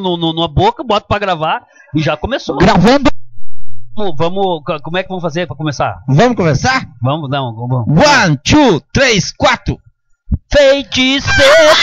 [0.00, 2.56] no, no, na boca, bota pra gravar e já começou.
[2.56, 3.10] Gravando.
[3.94, 6.02] Vamos, vamos, como é que vamos fazer pra começar?
[6.08, 6.88] Vamos começar?
[7.02, 7.86] Vamos, não, vamos.
[7.86, 9.78] One, two, três, quatro.
[10.52, 11.76] Feiticeiro!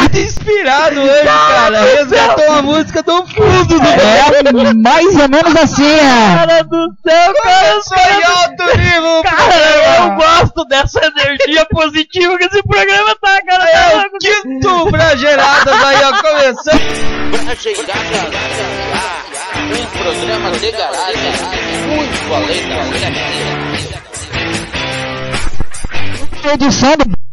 [0.00, 1.80] Muito inspirado hoje, cara.
[1.80, 5.98] Resgatou a música do fundo do É, mais ou menos assim,
[6.34, 7.80] Cara do céu, cara, eu
[8.18, 9.54] em alto nível, Cara,
[9.98, 13.64] eu gosto dessa energia positiva que esse programa tá, cara.
[13.68, 16.80] É Tá o quinto Brageradas aí, ó, começando.
[19.66, 21.32] um programa de garagem
[21.86, 22.76] muito além da
[23.10, 24.02] média.
[26.54, 27.25] Edição do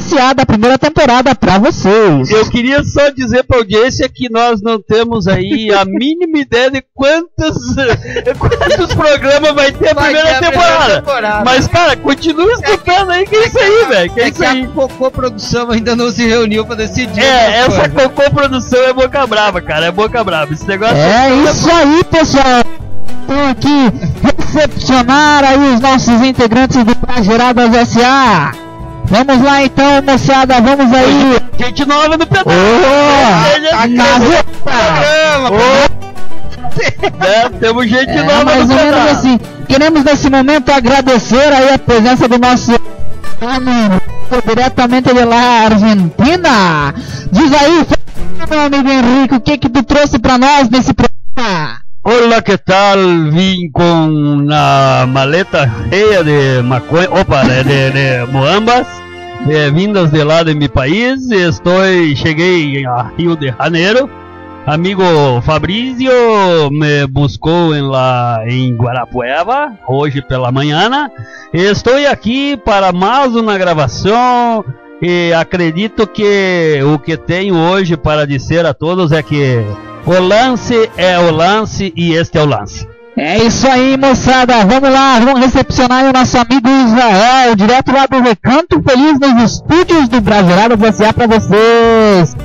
[0.00, 2.30] SA da primeira temporada pra vocês.
[2.30, 6.84] Eu queria só dizer pra audiência que nós não temos aí a mínima ideia de
[6.94, 7.74] quantos,
[8.38, 10.76] quantos programas vai ter a Vai primeira ter a temporada.
[10.76, 11.44] primeira temporada.
[11.44, 14.10] Mas, cara, continua escutando aí, que é isso aí, velho.
[14.12, 14.62] Que é É isso aí.
[14.64, 17.20] a Cocô Produção ainda não se reuniu pra decidir.
[17.22, 18.08] É, essa coisa.
[18.08, 19.86] cocô produção é boca brava, cara.
[19.86, 20.52] É boca brava.
[20.52, 22.62] Esse negócio É isso aí, pessoal.
[23.22, 23.92] Estou aqui
[24.52, 28.52] recepcionar aí os nossos integrantes do Brageradas SA.
[29.08, 31.38] Vamos lá então, moçada, vamos aí.
[31.58, 32.48] Gente nova no pedaço.
[32.48, 34.04] Ô, tá na
[37.26, 39.40] É, temos gente É nova mais no ou menos assim.
[39.68, 42.72] Queremos nesse momento agradecer aí a presença do nosso
[43.40, 44.00] amigo
[44.46, 46.94] diretamente de lá, Argentina.
[47.30, 47.86] Diz aí,
[48.48, 51.85] meu amigo Henrique, o que que tu trouxe pra nós nesse programa?
[52.08, 52.96] Olá, que tal?
[53.32, 58.86] Vim com uma maleta cheia de maconha, opa, de, de, de moambas,
[59.50, 61.28] eh, vindas de lá de meu país.
[61.32, 61.82] Estou,
[62.14, 64.08] cheguei a Rio de Janeiro.
[64.64, 65.02] Amigo
[65.42, 66.12] Fabrício
[66.70, 71.10] me buscou em lá em Guarapuava hoje pela manhã.
[71.52, 74.64] Estou aqui para mais uma gravação
[75.02, 79.60] e acredito que o que tenho hoje para dizer a todos é que
[80.06, 82.86] o lance é o lance e este é o lance.
[83.16, 84.64] É isso aí, moçada.
[84.64, 90.08] Vamos lá, vamos recepcionar o nosso amigo Israel, direto lá do Recanto Feliz nos estúdios
[90.08, 92.36] do Brasileiro SA pra vocês.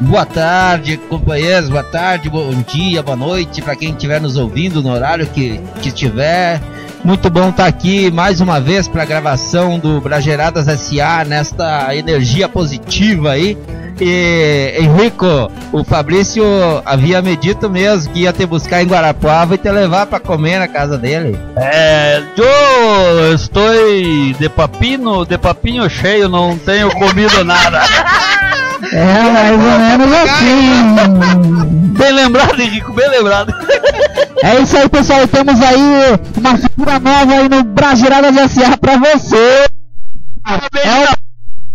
[0.00, 1.68] Boa tarde, companheiros.
[1.68, 5.88] Boa tarde, bom dia, boa noite para quem estiver nos ouvindo no horário que, que
[5.88, 6.60] estiver.
[7.04, 12.48] Muito bom estar aqui mais uma vez para a gravação do Brageradas SA nesta energia
[12.48, 13.58] positiva aí.
[14.00, 16.42] E Henrico, o Fabrício
[16.84, 20.58] havia me dito mesmo que ia te buscar em Guarapuava e te levar para comer
[20.58, 21.38] na casa dele.
[21.56, 23.70] É, eu estou
[24.38, 27.80] de papinho, de papinho cheio, não tenho comido nada.
[28.92, 31.64] É, mais ou menos assim.
[31.98, 33.54] Bem lembrado, Henrico, bem lembrado.
[34.42, 35.28] É isso aí, pessoal.
[35.28, 39.66] Temos aí uma figura nova aí no Brageradas SA pra você.
[40.82, 41.29] É o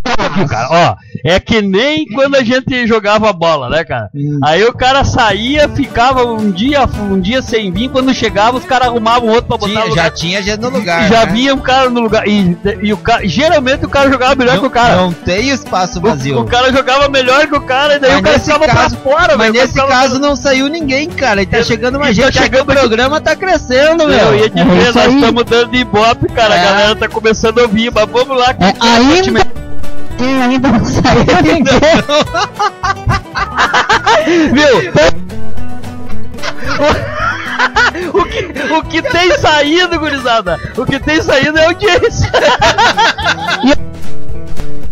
[0.05, 4.09] Aqui, cara, ó, é que nem quando a gente jogava bola, né, cara?
[4.43, 8.87] Aí o cara saía, ficava um dia, um dia sem vir, quando chegava os caras
[8.87, 10.11] arrumavam outro pra botar Tinha- no já lugar.
[10.11, 11.05] tinha gente no lugar.
[11.05, 11.31] E já né?
[11.31, 12.27] vinha um cara no lugar.
[12.27, 14.95] E, e o cara, geralmente o cara jogava melhor que o cara.
[14.97, 16.37] Não tem espaço vazio.
[16.37, 18.67] O, o cara jogava melhor que o cara, e daí Mas o cara nesse ficava
[18.67, 21.41] caso- pra fora, Mas nesse Ficava- caso não saiu ninguém, cara.
[21.41, 22.37] E tá É, chegando e mais tá gente.
[22.37, 24.35] Chegando o programa tá crescendo, Meu, meu.
[24.35, 26.53] ia te É nós estamos dando de ibope, cara.
[26.53, 26.63] A É.
[26.63, 28.51] galera tá começando a ouvir, mas vamos lá.
[28.59, 29.54] É, ainda.
[30.17, 31.75] Tem ainda não saiu ninguém.
[34.53, 34.93] Viu?
[38.13, 40.57] O que, o que tem saído, gurizada?
[40.77, 42.29] O que tem saído é audiência.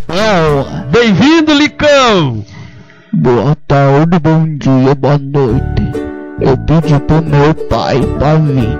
[0.09, 2.43] É, Bem-vindo, Licão!
[3.11, 5.83] Boa tarde, bom dia, boa noite.
[6.41, 8.79] Eu pedi pro meu pai pra vir.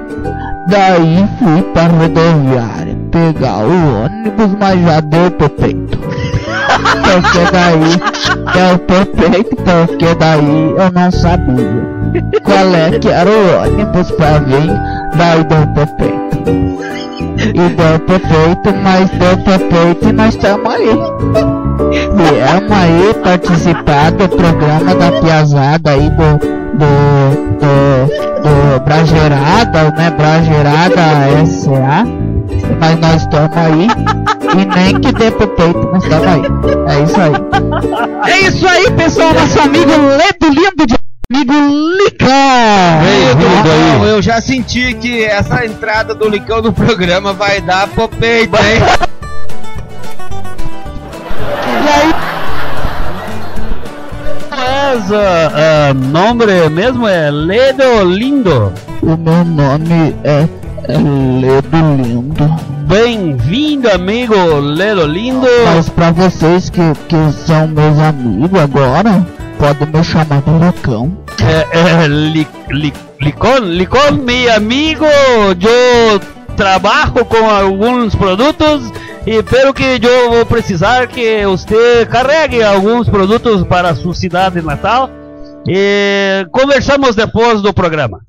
[0.67, 5.99] Daí fui pra rodoviária pegar o ônibus, mas já deu pro peito.
[7.03, 7.97] Porque daí
[8.53, 11.83] deu pro peito, porque daí eu não sabia
[12.43, 14.67] qual é que era o ônibus pra vir.
[15.15, 16.23] Daí deu pro peito.
[17.39, 21.52] E deu pro peito, mas deu pro peito e nós estamos aí.
[21.77, 26.37] Viemos aí participar do programa da Piazada aí do,
[26.77, 26.89] do,
[27.59, 30.11] do, do Bragerada, né?
[30.11, 32.05] Bragerada SA.
[32.79, 33.87] Mas nós estamos aí.
[34.55, 36.41] E nem que dê pro peito, nós estamos aí.
[36.87, 38.31] É isso aí.
[38.31, 39.33] É isso aí, pessoal.
[39.33, 40.95] Nosso amigo Ledo Lindo de
[41.31, 41.53] amigo
[41.97, 42.27] Licão.
[43.39, 48.07] Não, não, eu já senti que essa entrada do Licão no programa vai dar pro
[48.07, 49.13] peito, hein?
[51.67, 52.13] E aí,
[54.49, 58.73] Mas, ah, nome mesmo é Ledo Lindo.
[59.01, 60.47] o meu nome é,
[60.87, 62.55] é Ledo Lindo.
[62.87, 65.47] Bem-vindo, amigo Ledo Lindo.
[65.65, 69.25] Mas pra vocês que, que são meus amigos agora,
[69.63, 71.17] Pode me chamar de Licão.
[71.41, 76.19] É, é, li, li, licon, licon, meu amigo, eu
[76.53, 78.91] trabalho com alguns produtos
[79.25, 84.61] e pelo que eu vou precisar que você carregue alguns produtos para a sua cidade
[84.61, 85.09] natal
[85.67, 88.19] e conversamos depois do programa.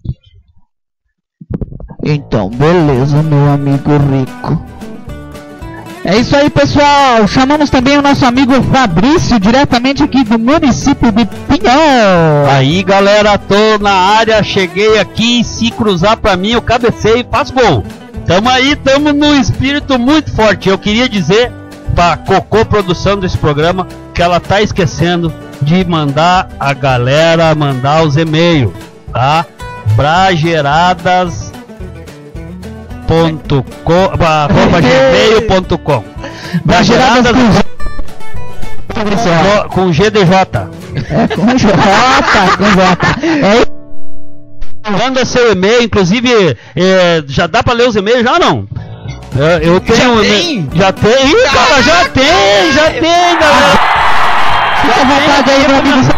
[2.04, 4.74] Então, beleza, meu amigo rico.
[6.04, 7.26] É isso aí, pessoal.
[7.26, 12.46] Chamamos também o nosso amigo Fabrício, diretamente aqui do município de Pinhão.
[12.50, 17.54] Aí, galera, tô na área, cheguei aqui, se cruzar pra mim, eu cabecei e faço
[17.54, 17.82] gol.
[18.26, 20.68] Tamo aí, tamo num espírito muito forte.
[20.68, 21.52] Eu queria dizer
[21.94, 28.16] pra Cocô Produção desse programa que ela tá esquecendo de mandar a galera mandar os
[28.16, 28.72] e-mails,
[29.12, 29.46] tá?
[29.94, 31.52] Brageradas
[33.06, 36.04] ponto com, arroba gmail.com
[36.64, 37.74] Brageradas com
[38.94, 40.32] com, com GDJ
[41.10, 41.72] É com J,
[42.56, 43.70] com J.
[43.70, 43.73] É
[44.90, 48.68] manda seu e-mail inclusive é, já dá pra ler os e-mails já ou não
[49.38, 50.52] É, eu tenho Já um tem?
[50.58, 53.94] e-mail- já tem Ih, cara já tem já tem galera
[54.82, 56.14] Fica à vontade aí, meu amigo.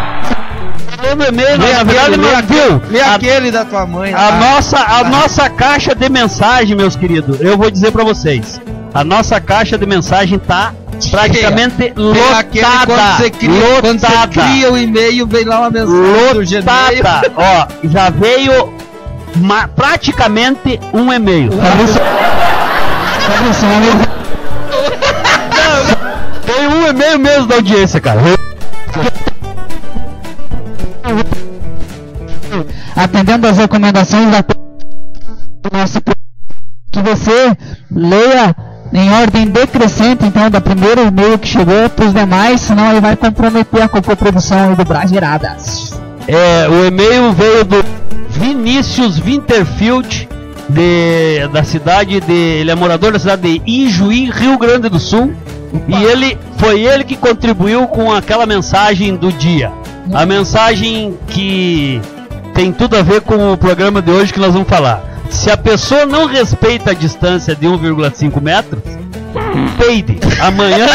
[0.97, 4.13] Manda um e-mail na verdade não viu Lê A- aquele da tua mãe.
[4.13, 4.31] A lá.
[4.39, 8.59] nossa, a nossa caixa de mensagem, meus queridos, eu vou dizer pra vocês.
[8.93, 10.73] A nossa caixa de mensagem tá
[11.11, 12.85] praticamente aquele lotada.
[12.85, 14.27] quando você cria, quando você lotada.
[14.27, 16.97] cria o e-mail, vem lá uma mensagem do Gmail.
[16.97, 17.31] Lotada.
[17.37, 18.73] Ó, já veio
[19.35, 21.51] ma- praticamente um e-mail.
[26.45, 28.21] Tem um e-mail mesmo da audiência, cara.
[32.95, 34.57] atendendo às recomendações da pro-
[36.91, 37.55] que você
[37.91, 38.55] leia
[38.93, 43.15] em ordem decrescente, então, da primeiro e-mail que chegou para os demais, senão aí vai
[43.15, 45.99] comprometer a coprodução do Brageradas.
[46.27, 47.85] É, o e-mail veio do
[48.29, 50.27] Vinícius Winterfield,
[50.69, 52.33] de, da cidade de.
[52.33, 55.33] Ele é morador da cidade de Ijuí, Rio Grande do Sul.
[55.87, 59.71] E ele foi ele que contribuiu com aquela mensagem do dia.
[60.13, 62.01] A mensagem que
[62.53, 65.16] tem tudo a ver com o programa de hoje que nós vamos falar.
[65.29, 68.81] Se a pessoa não respeita a distância de 1,5 metros,
[69.77, 70.17] peide.
[70.41, 70.87] Amanhã.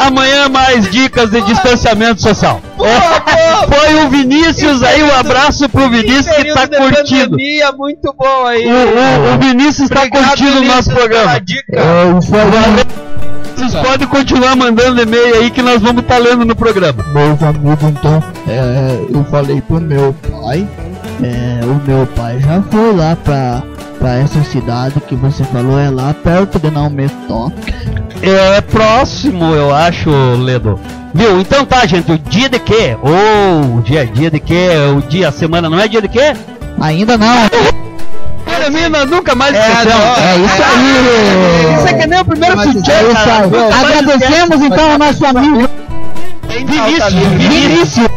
[0.00, 2.60] Amanhã mais dicas de distanciamento social.
[3.68, 7.30] Foi o Vinícius aí, um abraço pro Vinícius que tá curtindo.
[7.30, 8.66] pandemia, muito bom aí.
[8.66, 11.40] O, o- o Vinícius tá Obrigado, curtindo o nosso programa.
[11.40, 11.76] dica.
[11.76, 12.04] É
[13.56, 17.04] Vocês podem continuar mandando e-mail aí que nós vamos estar lendo no programa.
[17.12, 20.66] meus amigos, então, é, eu falei pro meu pai,
[21.22, 23.62] é, o meu pai já foi lá pra,
[23.98, 27.74] pra essa cidade que você falou, é lá perto de Naumestoque.
[28.22, 30.78] É próximo, eu acho, Ledo.
[31.14, 31.40] Viu?
[31.40, 32.96] Então tá, gente, o dia de quê?
[33.02, 34.68] Ou o dia, dia de quê?
[34.96, 36.34] O dia, a semana não é dia de quê?
[36.80, 37.48] Ainda não,
[38.46, 41.76] Termina, nunca mais É, é isso aí.
[41.76, 45.68] Isso é que nem o primeiro sutiã, É Agradecemos então ao nosso amigo
[46.48, 48.08] Vinícius, Vinícius.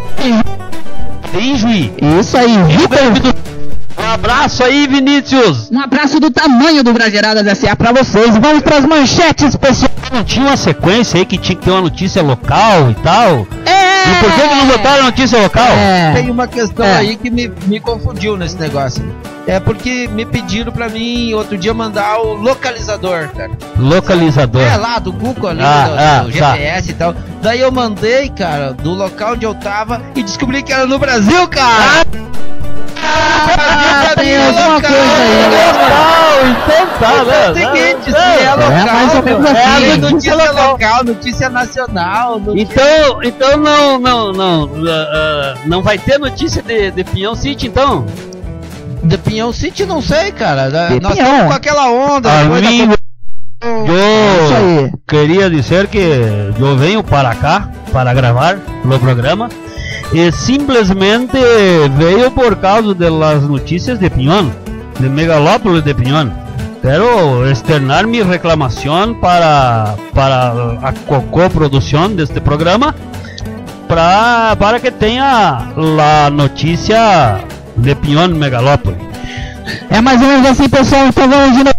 [1.39, 1.93] Em Juí.
[2.19, 3.33] Isso aí, Vitor.
[3.97, 5.69] Um abraço aí, Vinícius.
[5.71, 7.75] Um abraço do tamanho do Brageradas S.A.
[7.75, 8.37] pra vocês.
[8.37, 9.91] Vamos pras manchetes, pessoal.
[10.11, 13.47] Não tinha uma sequência aí que tinha que ter uma notícia local e tal?
[13.65, 13.82] É.
[14.05, 15.67] E por que, que não botaram notícia local?
[15.67, 16.11] É.
[16.15, 16.97] Tem uma questão É.
[16.97, 19.03] aí que me, me confundiu nesse negócio.
[19.45, 23.51] É porque me pediram pra mim outro dia mandar o localizador, cara.
[23.77, 24.61] Localizador.
[24.61, 26.51] É lá do Google ali, Ah, do, ah, do tá.
[26.55, 27.13] GPS e tal.
[27.41, 31.45] Daí eu mandei, cara, do local onde eu tava e descobri que era no Brasil,
[31.49, 32.03] cara.
[33.05, 35.43] Ah, Brasil pra mim tem alguma coisa aí.
[35.43, 35.62] Local,
[37.03, 39.97] então tá, É o seguinte, se É, é local, mais ou menos é assim.
[39.97, 42.39] notícia local, notícia nacional.
[42.39, 47.67] notícia- Então, então não, não, não, ah, não vai ter notícia de, de Pinhão City,
[47.67, 48.05] então?
[49.03, 50.69] De Pinhão City, não sei, cara.
[50.69, 51.27] Da- De Nós Pinhão.
[51.27, 52.29] estamos com aquela onda.
[52.29, 52.93] da Amigo,
[53.61, 54.91] É Isso eu aí.
[55.07, 55.97] queria dizer que
[56.59, 59.47] eu venho para cá para gravar no programa
[60.11, 61.37] e simplesmente
[61.97, 64.51] veio por causa das notícias de Pinhão,
[64.99, 66.29] de Megalópolis de Pinhão.
[66.83, 70.91] Quero externar minha reclamação para, para a
[71.31, 72.93] coprodução deste programa
[73.87, 77.39] pra, para que tenha a notícia
[77.77, 78.99] de Pinhão Megalópolis.
[79.89, 81.07] É mais ou menos assim, pessoal.
[81.07, 81.75] Então vamos de novo.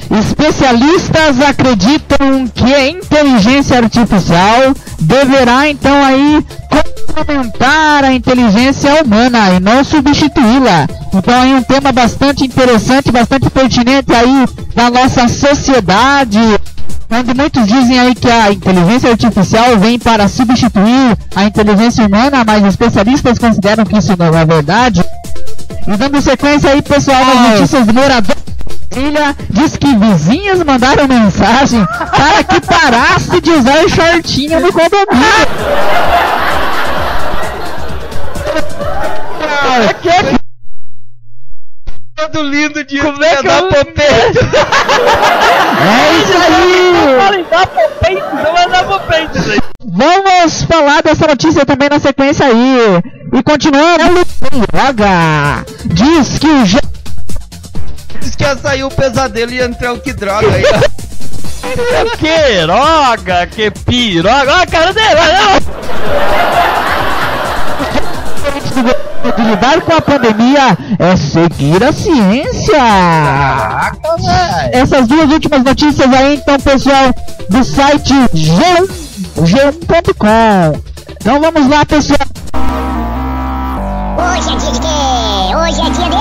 [0.09, 6.45] Especialistas acreditam que a inteligência artificial deverá então aí
[7.15, 10.87] aumentar a inteligência humana e não substituí-la.
[11.13, 16.39] Então aí um tema bastante interessante, bastante pertinente aí da nossa sociedade.
[17.09, 22.65] Onde muitos dizem aí que a inteligência artificial vem para substituir a inteligência humana, mas
[22.65, 25.03] especialistas consideram que isso não é verdade.
[25.87, 28.35] E dando sequência aí, pessoal, nas notícias do morador
[28.89, 35.27] Trilha diz que vizinhos mandaram mensagem para que parasse de usar shortinho no condomínio.
[39.79, 40.36] É que é
[42.35, 44.39] lindo de Como é que da eu- Popete.
[45.79, 47.03] É isso aí!
[48.43, 49.63] Não vai dar pro peito.
[49.83, 53.01] Vamos falar dessa notícia também na sequência aí.
[53.33, 54.25] E continuando,
[54.71, 55.65] droga!
[55.85, 56.79] Diz que o jo-
[58.21, 60.63] Diz que ia sair o pesadelo e ia entrar o que droga aí.
[62.17, 64.39] Que droga, que piroga.
[64.53, 65.07] Olha a cara dele,
[69.27, 69.43] olha.
[69.43, 72.77] de lidar com a pandemia é seguir a ciência.
[72.77, 73.97] Caraca.
[74.71, 77.13] Essas duas últimas notícias aí, então, pessoal,
[77.49, 78.89] do site g1,
[79.37, 80.81] g1.com.
[81.11, 82.19] Então vamos lá, pessoal.
[84.17, 85.55] Hoje é dia de quê?
[85.55, 86.17] Hoje é dia de.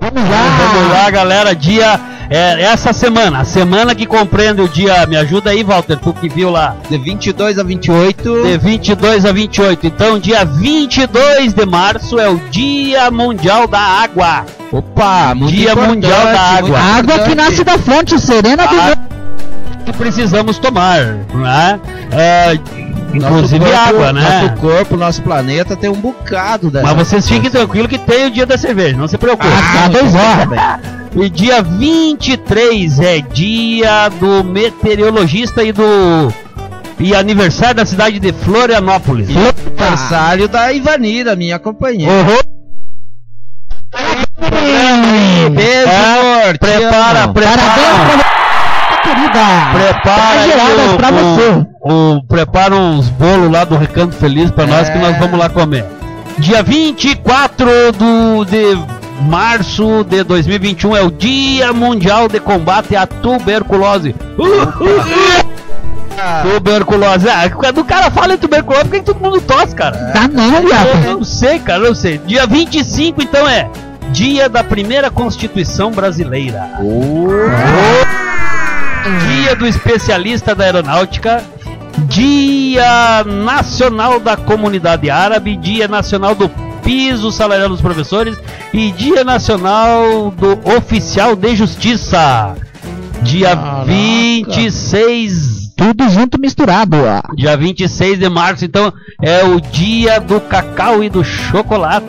[0.00, 0.42] Vamos lá.
[0.58, 1.54] Vamos lá, galera.
[1.54, 2.09] Dia.
[2.32, 5.04] É, essa semana, a semana que compreende o dia.
[5.06, 6.76] Me ajuda aí, Walter, tu que viu lá.
[6.88, 8.42] De 22 a 28.
[8.44, 9.86] De 22 a 28.
[9.88, 14.46] Então, dia 22 de março é o Dia Mundial da Água.
[14.70, 16.78] Opa, muito Dia importante, Mundial da Água.
[16.78, 18.96] A água que nasce da fonte serena do A-
[19.84, 21.00] que precisamos tomar,
[21.34, 21.80] né?
[22.12, 22.54] É,
[23.14, 24.42] inclusive Nosso corpo- água, né?
[24.42, 26.86] Nosso corpo, nosso planeta tem um bocado dessa.
[26.86, 29.48] Mas vocês fiquem tranquilos que tem o dia da cerveja, não se preocupe.
[29.48, 30.80] Ah, dois horas.
[31.16, 36.32] E dia 23 é dia do meteorologista e do.
[37.00, 39.28] E aniversário da cidade de Florianópolis.
[39.28, 42.12] E aniversário da Ivanira, minha companheira.
[45.50, 47.58] Beijo, É, amor, prepara, prepara.
[47.58, 48.39] Parabéns
[49.14, 49.40] querida.
[49.72, 51.66] Prepara Geladas o, pra você.
[51.82, 55.00] o- o- prepara uns bolos lá do Recanto Feliz pra nós que É.
[55.00, 55.84] nós vamos lá comer.
[56.38, 58.78] Dia 24 do, de
[59.28, 64.14] março de 2021 é o Dia Mundial de Combate à Tuberculose.
[66.42, 67.28] Tuberculose.
[67.28, 69.96] Ah, quando o cara fala em tuberculose, por que todo mundo tosse, cara?
[70.12, 70.44] Tá não,
[71.04, 72.18] Eu não sei, cara, eu não sei.
[72.26, 73.68] Dia 25, então, é
[74.12, 76.68] Dia da Primeira Constituição Brasileira.
[79.26, 81.42] Dia do Especialista da Aeronáutica.
[82.06, 85.56] Dia Nacional da Comunidade Árabe.
[85.56, 86.48] Dia Nacional do
[86.82, 88.38] Piso Salarial dos Professores.
[88.72, 92.54] E Dia Nacional do Oficial de Justiça.
[93.22, 93.84] Dia Caraca.
[93.84, 96.98] 26 Tudo junto misturado.
[97.02, 97.34] ó.
[97.34, 102.04] Dia 26 de março, então, é o dia do cacau e do chocolate.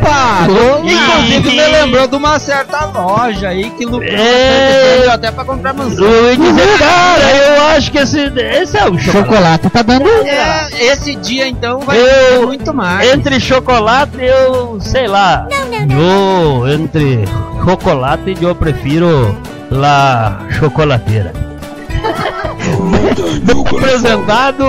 [0.00, 0.46] Opa!
[0.50, 0.80] Opa!
[0.84, 5.06] Inclusive me lembrou de uma certa loja aí que lucrou É.
[5.08, 6.04] até pra comprar mansão.
[6.36, 9.24] Dizer, cara, eu acho que esse, esse é o chocolate.
[9.28, 10.08] Chocolate tá dando.
[10.08, 12.04] É, esse dia então vai Eu-
[12.40, 13.08] ter muito mais.
[13.12, 15.46] Entre chocolate, eu sei lá.
[15.88, 17.24] Eu, entre
[17.64, 19.36] chocolate, eu prefiro
[19.70, 21.43] la chocolateira.
[23.76, 24.64] Apresentado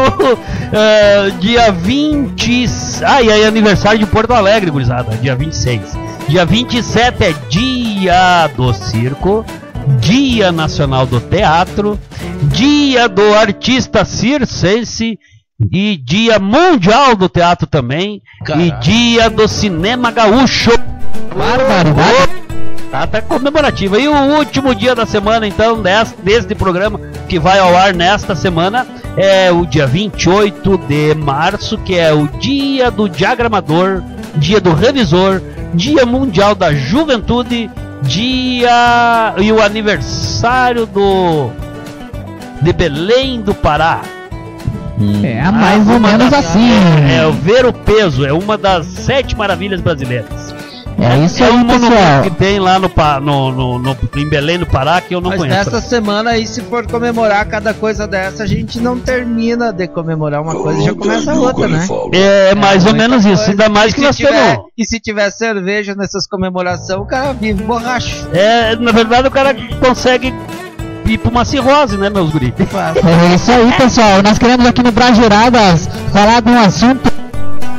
[0.72, 2.66] eh, dia 20.
[3.04, 5.82] Ah, e aí aniversário de Porto Alegre, gurizada, dia 26.
[6.28, 9.46] Dia 27 é dia do circo,
[10.00, 12.00] dia nacional do teatro,
[12.44, 15.20] dia do artista circense
[15.72, 18.22] e dia mundial do teatro também
[18.58, 20.72] e dia do cinema gaúcho.
[21.36, 22.45] Barbaridade.
[22.92, 24.00] Tá até comemorativa.
[24.00, 28.36] E o último dia da semana, então, deste, deste programa, que vai ao ar nesta
[28.36, 28.86] semana,
[29.18, 34.02] é o dia 28 de março, que é o dia do diagramador,
[34.36, 35.42] dia do revisor,
[35.74, 37.70] dia mundial da juventude,
[38.04, 39.34] dia.
[39.38, 41.50] e o aniversário do.
[42.62, 44.02] de Belém do Pará.
[45.24, 46.70] É mais ou Uma menos das- assim.
[47.20, 50.55] É, o ver o peso, é uma das sete maravilhas brasileiras.
[50.98, 52.24] É isso é aí, um pessoal.
[52.24, 52.90] que tem lá no,
[53.22, 55.58] no, no, no- em Belém, no Pará, que eu não Mas conheço.
[55.72, 60.42] nessa semana aí, se for comemorar cada coisa dessa, a gente não termina de comemorar
[60.42, 61.86] uma coisa e já começa a outra, né?
[62.14, 63.52] É mais ou muita menos isso, coisa.
[63.52, 64.66] ainda mais E que se nós tiver, temos.
[64.78, 68.28] E se tiver cerveja nessas comemorações, o cara vive borracho.
[68.34, 69.54] É, na verdade, o cara
[69.86, 70.34] consegue
[71.06, 72.54] ir pra uma cirrose, né, meus guris?
[72.58, 74.24] É isso aí, pessoal.
[74.24, 77.12] Nós queremos aqui no Brageradas falar de um assunto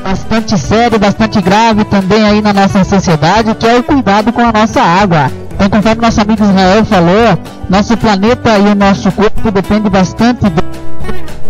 [0.07, 4.53] bastante sério, bastante grave também aí na nossa sociedade, que é o cuidado com a
[4.53, 5.33] nossa água.
[5.55, 10.77] Então, conforme nosso amigo Israel falou, nosso planeta e o nosso corpo dependem bastante de-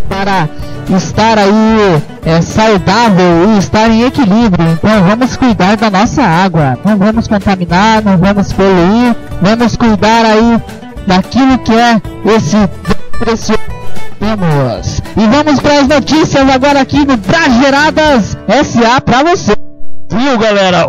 [0.08, 0.48] para
[0.96, 4.70] estar aí é, saudável e estar em equilíbrio.
[4.72, 6.78] Então vamos cuidar da nossa água.
[6.82, 9.14] Não vamos contaminar, não vamos poluir.
[9.42, 10.62] Vamos cuidar aí
[11.06, 12.00] daquilo que é
[12.36, 12.56] esse
[13.18, 13.55] precioso
[15.16, 19.52] E vamos para as notícias agora aqui no Brageradas SA para você.
[20.10, 20.86] Viu, galera?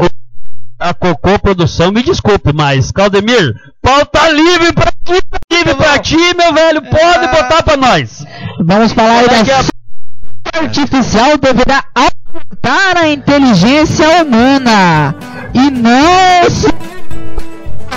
[0.80, 5.20] A Cocô Produção, me desculpe, mas Caldemir, pauta livre pra ti,
[5.52, 8.24] livre pra ti, meu velho, pode botar pra nós.
[8.60, 10.60] Vamos falar aí é da que é?
[10.60, 15.16] artificial deverá aumentar a inteligência humana
[15.54, 16.68] e não se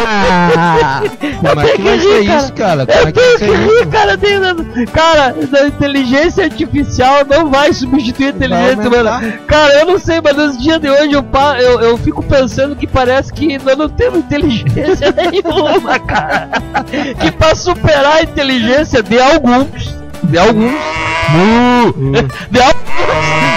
[0.07, 1.03] Ah,
[1.41, 2.87] Como é que vai ser isso, cara?
[2.87, 3.87] Como é Eu que vai tenho que ser rir, isso?
[3.89, 4.19] cara.
[4.19, 9.39] Tem, cara, a inteligência artificial não vai substituir a inteligência humana.
[9.47, 11.25] Cara, eu não sei, mas nos dias de hoje eu,
[11.61, 16.49] eu, eu fico pensando que parece que nós não temos inteligência nenhuma, cara.
[17.21, 19.95] Que pra superar a inteligência de alguns,
[20.31, 20.73] de alguns,
[22.51, 22.91] de alguns,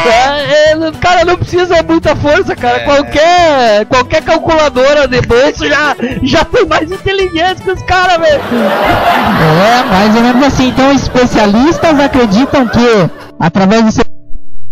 [0.06, 2.82] é, é, cara, não precisa muita força, cara.
[2.82, 8.42] Qualquer, qualquer calculadora de bolso já, já tem mais inteligência que os caras, velho.
[8.42, 10.68] É, mais ou menos assim.
[10.70, 14.04] Então, especialistas acreditam que, através do seu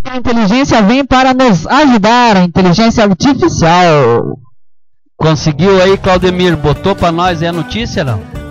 [0.04, 4.38] a inteligência vem para nos ajudar, a inteligência artificial.
[5.16, 6.56] Conseguiu aí, Claudemir?
[6.56, 8.41] Botou pra nós aí a notícia, não?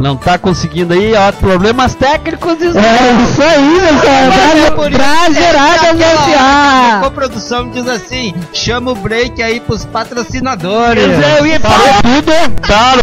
[0.00, 2.78] Não tá conseguindo aí, ó, problemas técnicos isso.
[2.78, 4.72] É isso aí, pessoal.
[4.76, 7.10] por isso- Pra geradas A SA.
[7.14, 11.04] produção diz assim: chama o break aí pros patrocinadores.
[11.04, 12.32] É, eu ia falar tudo.
[12.62, 13.02] Claro.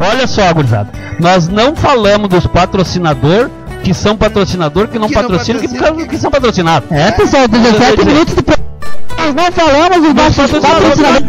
[0.00, 0.90] Olha só, gurizada.
[1.20, 3.48] Nós não falamos dos patrocinadores
[3.84, 6.08] que são patrocinador, que não Que não patrocinam, que, patrocina.
[6.08, 6.90] que são patrocinados.
[6.90, 8.66] É, pessoal, 17 minutos do programa.
[9.16, 11.22] Nós não falamos dos nossos patrocinadores.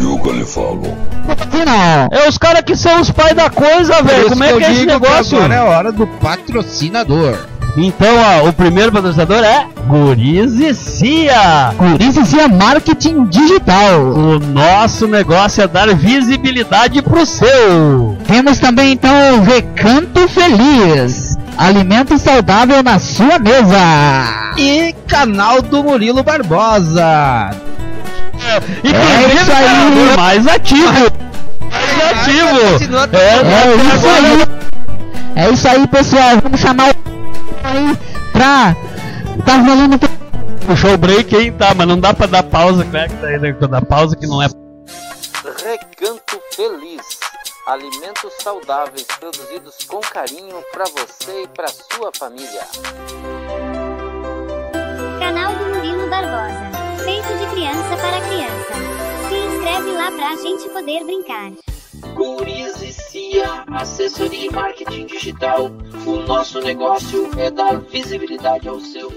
[1.66, 2.08] Não.
[2.12, 4.30] É os caras que são os pais da coisa, velho.
[4.30, 5.38] Como é eu que é esse negócio?
[5.38, 7.38] Agora é a hora do patrocinador.
[7.80, 11.72] Então, ó, o primeiro patrocinador é Guriz Cia.
[12.00, 14.02] Isso sim é marketing digital.
[14.02, 18.18] O nosso negócio é dar visibilidade pro seu.
[18.26, 21.38] Temos também então o Recanto Feliz.
[21.56, 23.78] Alimento saudável na sua mesa.
[24.58, 27.52] E canal do Murilo Barbosa.
[28.84, 29.66] Inclusive, isso aí.
[29.66, 31.12] é mais ativo.
[31.72, 33.16] Mais ativo.
[33.16, 33.28] É.
[33.46, 34.58] É isso aí.
[35.36, 36.38] É isso aí, pessoal.
[36.42, 37.08] Vamos chamar o
[37.64, 37.98] aí
[38.32, 38.76] pra
[39.46, 40.00] tá rolando
[40.66, 43.08] Puxou o break aí, tá, mas não dá pra dar pausa, né?
[43.08, 44.48] que tá aí, né, dá pausa que não é.
[45.64, 47.02] Recanto Feliz.
[47.66, 52.64] Alimentos saudáveis produzidos com carinho para você e para sua família.
[55.20, 56.77] Canal do Murilo Barbosa.
[59.78, 61.52] Se inscreve lá pra gente poder brincar.
[62.16, 65.72] Guriz e Cia, assessoria e marketing digital.
[66.06, 69.12] O nosso negócio é dar visibilidade ao seu.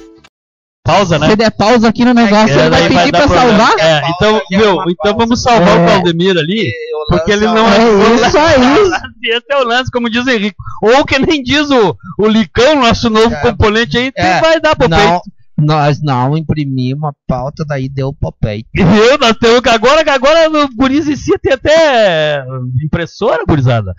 [0.85, 1.31] Pausa, né?
[1.31, 3.67] Se der pausa aqui no negócio, É, ele vai pedir dar pra problema.
[3.69, 3.79] salvar.
[3.79, 5.83] É, então, que é meu, então vamos salvar É.
[5.83, 6.73] o Claudemir ali,
[7.09, 8.27] porque ele não É é.
[8.27, 8.91] isso aí.
[9.37, 10.57] Esse é o lance, como diz o Henrique.
[10.83, 13.41] Ou que nem diz o, o Licão, nosso novo É.
[13.41, 15.23] componente aí, É, vai dar pro Não, peito.
[15.61, 18.69] Nós não imprimimos a pauta, daí deu peito.
[18.77, 22.45] Eu, nós temos que agora, que agora no Guriz e Cia tem até
[22.85, 23.93] impressora, gurizada.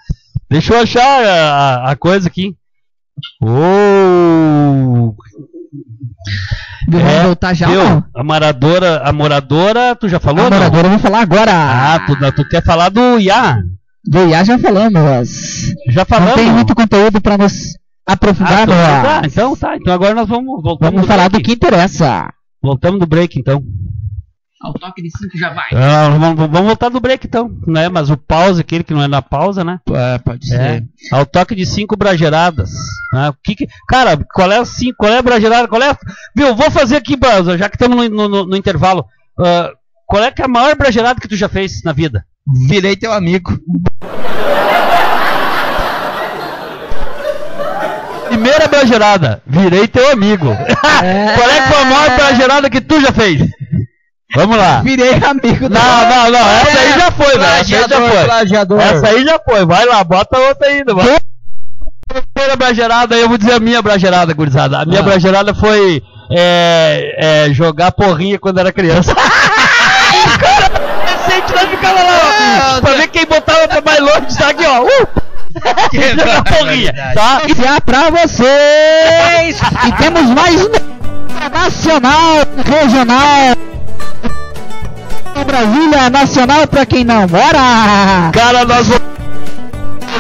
[0.50, 2.56] Deixa eu achar a, a coisa aqui.
[3.42, 5.14] Oh,
[6.94, 8.04] É, voltar já, não?
[8.16, 10.58] A moradora, a moradora, tu já falou A não?
[10.58, 11.52] moradora eu vou falar agora.
[11.54, 13.62] Ah, tu, não, tu quer falar do IA?
[14.04, 15.30] Do IA já falamos.
[15.90, 16.36] Já Não falamos?
[16.36, 20.28] tem muito conteúdo pra nos ah, aprofundar então, no tá, então tá, então agora nós
[20.28, 21.46] vamos Vamos do falar do break.
[21.46, 22.34] que interessa.
[22.62, 23.64] Voltamos do break então.
[24.62, 25.66] Ao toque de 5 já vai.
[25.74, 27.90] Ah, vamos, vamos voltar do break então, né?
[27.90, 29.80] Mas o pause, aquele que não é na pausa, né?
[29.92, 30.58] É, pode É.
[30.78, 30.84] ser.
[31.12, 32.70] Ao toque de cinco brageradas.
[33.12, 33.30] Né?
[33.30, 34.98] O que que- cara, qual é a cinco?
[35.00, 35.68] Qual é a bragerada?
[35.68, 35.90] Qual é?
[35.90, 35.98] a-
[36.36, 37.18] Viu, vou fazer aqui,
[37.58, 39.04] já que estamos no, no- no- intervalo.
[39.40, 39.72] ah,
[40.06, 42.24] qual é que é a maior bragerada que tu já fez na vida?
[42.68, 43.58] Virei teu amigo.
[48.32, 50.46] Primeira bragerada, virei teu amigo.
[50.56, 53.42] qual é que foi a maior bragerada que tu já fez?
[54.34, 54.82] Vamos lá.
[54.82, 57.44] Virei amigo Não, não, não, essa aí já foi, velho.
[57.44, 58.24] Essa aí já foi.
[58.26, 58.80] plagiador.
[58.80, 60.94] Essa aí já foi, vai lá, bota outra ainda.
[60.96, 64.80] Primeira bragerada, eu vou dizer a minha bragerada, gurizada.
[64.80, 65.04] A minha Ah.
[65.04, 69.14] bragerada foi é, é, jogar porrinha quando era criança.
[71.04, 74.84] Recente, nós ficava lá, ó, pra ver quem botava pra mais longe, tá aqui, ó.
[74.84, 75.08] Uh!
[75.94, 77.42] jogar porrinha, tá?
[77.62, 79.60] Já pra vocês!
[79.88, 80.72] e temos mais um
[81.50, 83.56] nacional, regional.
[85.46, 88.32] Brasília Nacional pra quem não mora.
[88.32, 89.11] Cara, nós vamos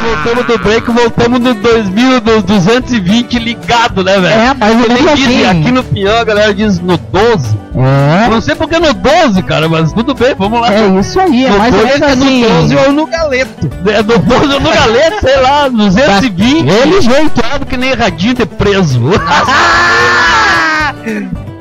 [0.02, 4.34] voltamos do break, voltamos no 2000, no 220 ligado, né, velho?
[4.42, 5.60] É, mas Eles ele dizem, assim.
[5.62, 7.58] aqui no Pinhão a galera diz no 12.
[7.74, 10.74] É, Eu não sei porque no 12, cara, mas tudo bem, vamos lá.
[10.74, 12.42] é isso aí, é No mais ou 12 menos é no assim.
[12.44, 13.70] 12 ou no galeto.
[13.88, 16.64] É no 12 ou no galete, sei lá, 220.
[16.66, 17.42] Daquele jeito.
[17.50, 19.00] Sabe que nem radinho de preso.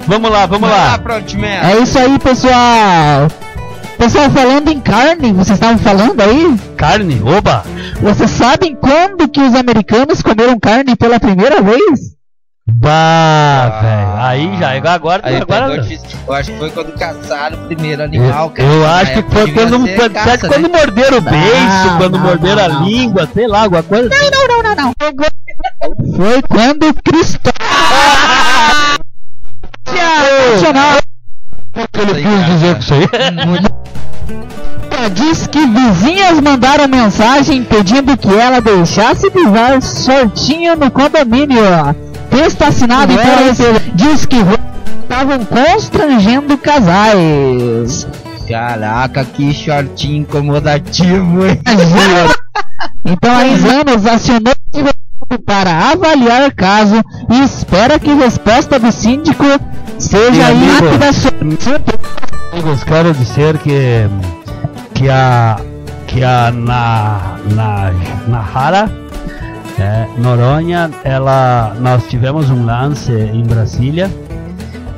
[0.06, 0.98] vamos lá, vamos lá.
[1.38, 1.46] man.
[1.70, 3.28] É isso aí, pessoal.
[4.00, 6.56] Pessoal, falando em carne, vocês estavam falando aí?
[6.74, 7.62] Carne, oba.
[8.00, 12.16] Vocês sabem quando que os americanos comeram carne pela primeira vez?
[12.66, 12.88] Bah,
[13.66, 13.80] Ah.
[13.82, 14.08] velho.
[14.24, 15.74] Aí já, agora, Aí agora.
[16.26, 18.68] Eu acho que foi quando caçaram o primeiro animal, Eu, cara.
[18.70, 20.78] eu acho que foi quando, quando, caça, quando né?
[20.78, 22.84] morderam o beiço, Não, quando não, morderam não, a não.
[22.88, 24.30] língua, sei lá, alguma coisa assim.
[24.30, 24.94] Não, não, não, não.
[26.16, 27.52] Foi quando Cristóvão
[32.00, 33.08] Ele Sei, quis dizer com isso aí.
[35.10, 41.62] diz que vizinhas mandaram mensagem pedindo que ela deixasse de usar shortinho no condomínio.
[42.30, 44.36] Texto assinado por esse diz que
[45.02, 48.06] estavam constrangendo casais.
[48.48, 51.60] Caraca, que shortinho incomodativo, hein?
[53.04, 54.54] Então a Exanos acionou
[55.30, 59.44] o advogado para avaliar caso e espera que resposta do síndico
[59.98, 61.58] seja rápida sobre
[62.52, 64.08] Amigos, quero dizer que
[64.94, 65.56] que a
[66.06, 67.92] que a na na
[68.26, 68.90] Nahara
[69.78, 74.10] é, Noronha, ela nós tivemos um lance em Brasília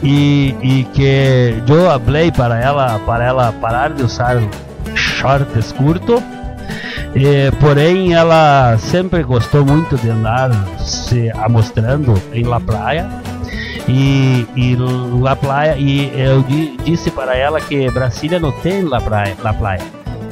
[0.02, 4.42] e, e que eu falei para ela para ela parar de usar
[4.94, 6.22] shorts curto
[7.60, 13.06] porém ela sempre gostou muito de andar se amostrando em la praia
[13.88, 14.76] e, e
[15.20, 19.52] La Praia e eu di- disse para ela que Brasília não tem La Praia, La
[19.52, 19.82] Praia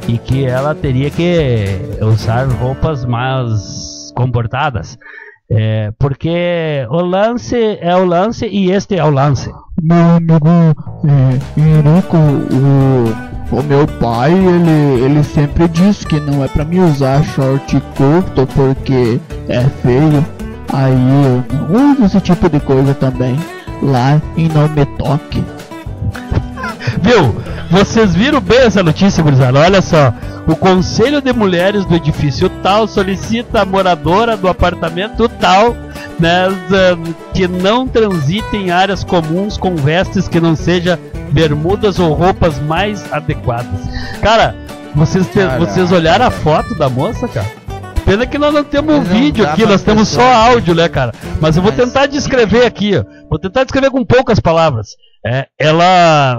[0.09, 1.67] e que ela teria que
[2.01, 4.99] usar roupas mais comportadas.
[5.53, 9.51] É, porque o lance é o lance e este é o lance.
[9.83, 10.49] Meu amigo
[11.05, 11.39] é,
[12.17, 17.81] o, o meu pai, ele, ele sempre diz que não é pra me usar short
[17.97, 20.25] curto porque é feio.
[20.73, 23.37] Aí eu não uso esse tipo de coisa também.
[23.83, 25.43] Lá em Não Me Toque.
[27.03, 27.35] Viu?
[27.71, 29.59] Vocês viram bem essa notícia, gurizada?
[29.59, 30.13] Olha só.
[30.47, 35.77] O Conselho de Mulheres do edifício tal solicita a moradora do apartamento tal
[36.19, 36.49] né,
[37.33, 40.99] que não transite em áreas comuns com vestes que não seja
[41.31, 43.81] bermudas ou roupas mais adequadas.
[44.21, 44.55] Cara,
[44.95, 47.47] vocês, te- Caraca, vocês olharam a foto da moça, cara?
[48.05, 51.13] Pena que nós não temos não vídeo aqui, nós temos só áudio, né, cara?
[51.41, 53.05] Mas eu vou Mas- tentar descrever aqui, ó.
[53.29, 54.89] Vou tentar descrever com poucas palavras.
[55.25, 56.39] É, ela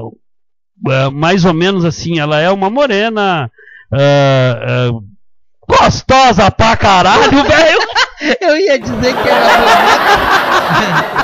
[0.90, 3.50] é, mais ou menos assim, ela é uma morena
[3.94, 4.90] é,
[5.68, 7.80] gostosa pra caralho, velho.
[8.40, 11.22] Eu ia dizer que era bonita.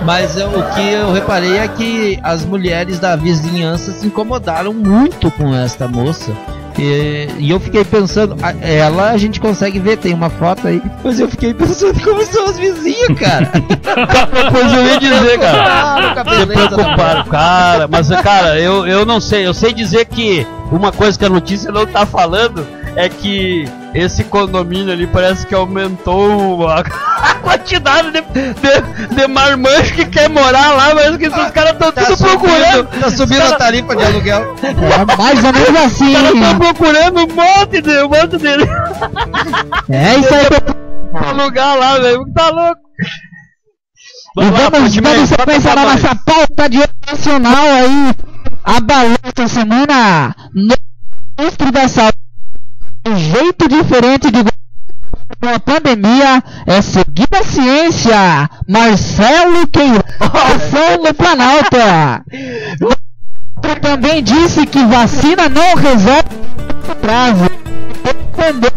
[0.04, 5.30] Mas eu- o que eu reparei é que as mulheres da vizinhança se incomodaram muito
[5.32, 6.30] com esta moça.
[6.78, 10.82] E, e eu fiquei pensando, a- ela a gente consegue ver, tem uma foto aí,
[11.02, 13.50] mas eu fiquei pensando como são as vizinhas, cara.
[14.52, 16.14] Pois eu ia dizer, cara.
[16.38, 21.18] Se preocuparam, cara, mas cara, eu, eu não sei, eu sei dizer que uma coisa
[21.18, 23.66] que a notícia não tá falando é que
[23.96, 30.28] esse condomínio ali parece que aumentou a, a quantidade de, de, de marmanjo que quer
[30.28, 33.00] morar lá, mas que os caras estão tudo procurando.
[33.00, 34.56] tá subindo a tarifa de aluguel.
[34.62, 36.12] É mais ou menos assim.
[36.16, 40.76] Os caras estão procurando um monte de, um monte de É isso aí.
[41.36, 42.24] lugar lá, velho.
[42.34, 42.80] Tá louco.
[44.34, 46.78] Vamos continue, dando toca sequência na nossa pauta de
[47.10, 48.14] nacional aí.
[48.64, 50.74] Abalou essa semana no
[51.38, 52.25] ministro da saúde.
[53.06, 54.42] Um jeito diferente de
[55.40, 58.50] com a pandemia é seguir a ciência.
[58.66, 60.02] Marcelo Queiroz
[61.04, 61.76] no Planalto.
[63.80, 66.28] Também disse que vacina não resolve
[66.90, 67.48] o prazo.
[68.02, 68.72] Defendeu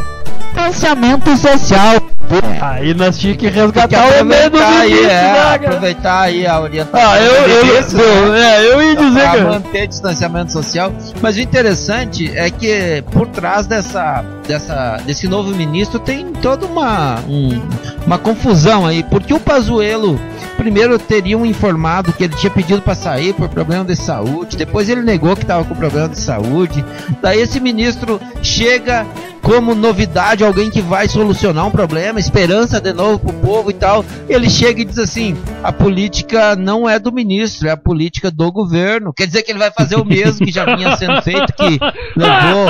[0.53, 2.18] distanciamento social.
[2.61, 5.55] Aí nós tínhamos que Tem que resgatar o medo do aproveitar aí, ministro, é, né,
[5.55, 7.09] aproveitar aí a orientação.
[7.11, 7.79] Ah, eu, eu, né?
[8.27, 9.43] eu, é, eu ia dizer, para cara.
[9.45, 10.93] manter distanciamento social.
[11.21, 17.19] Mas o interessante é que por trás dessa, dessa, desse novo ministro tem toda uma,
[17.27, 17.61] um-
[18.05, 20.19] uma confusão aí, porque o Pazuello
[20.57, 25.01] primeiro teriam informado que ele tinha pedido para sair por problema de saúde, depois ele
[25.01, 26.83] negou que estava com problema de saúde.
[27.21, 29.05] Daí esse ministro chega
[29.41, 34.03] como novidade, alguém que vai solucionar um problema, esperança de novo pro povo e tal.
[34.27, 38.51] Ele chega e diz assim: a política não é do ministro, é a política do
[38.51, 39.13] governo.
[39.13, 41.79] Quer dizer que ele vai fazer o mesmo que já vinha sendo feito, que
[42.15, 42.65] levou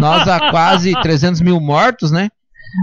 [0.00, 2.28] nós a quase 300 mil mortos, né?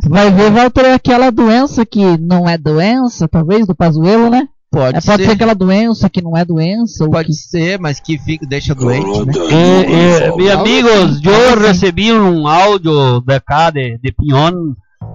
[0.07, 4.47] Vai ver, Walter, é aquela doença que não é doença, talvez, do Pazuelo, né?
[4.71, 7.03] Pode, É, pode ser, ser aquela doença que não é doença.
[7.03, 7.33] ou pode que...
[7.33, 9.33] ser, mas que fica, deixa doente, né?
[9.51, 11.67] Eh, eh, mis Algo amigos, yo algo assim.
[11.67, 14.13] recibí un audio de acá, de, de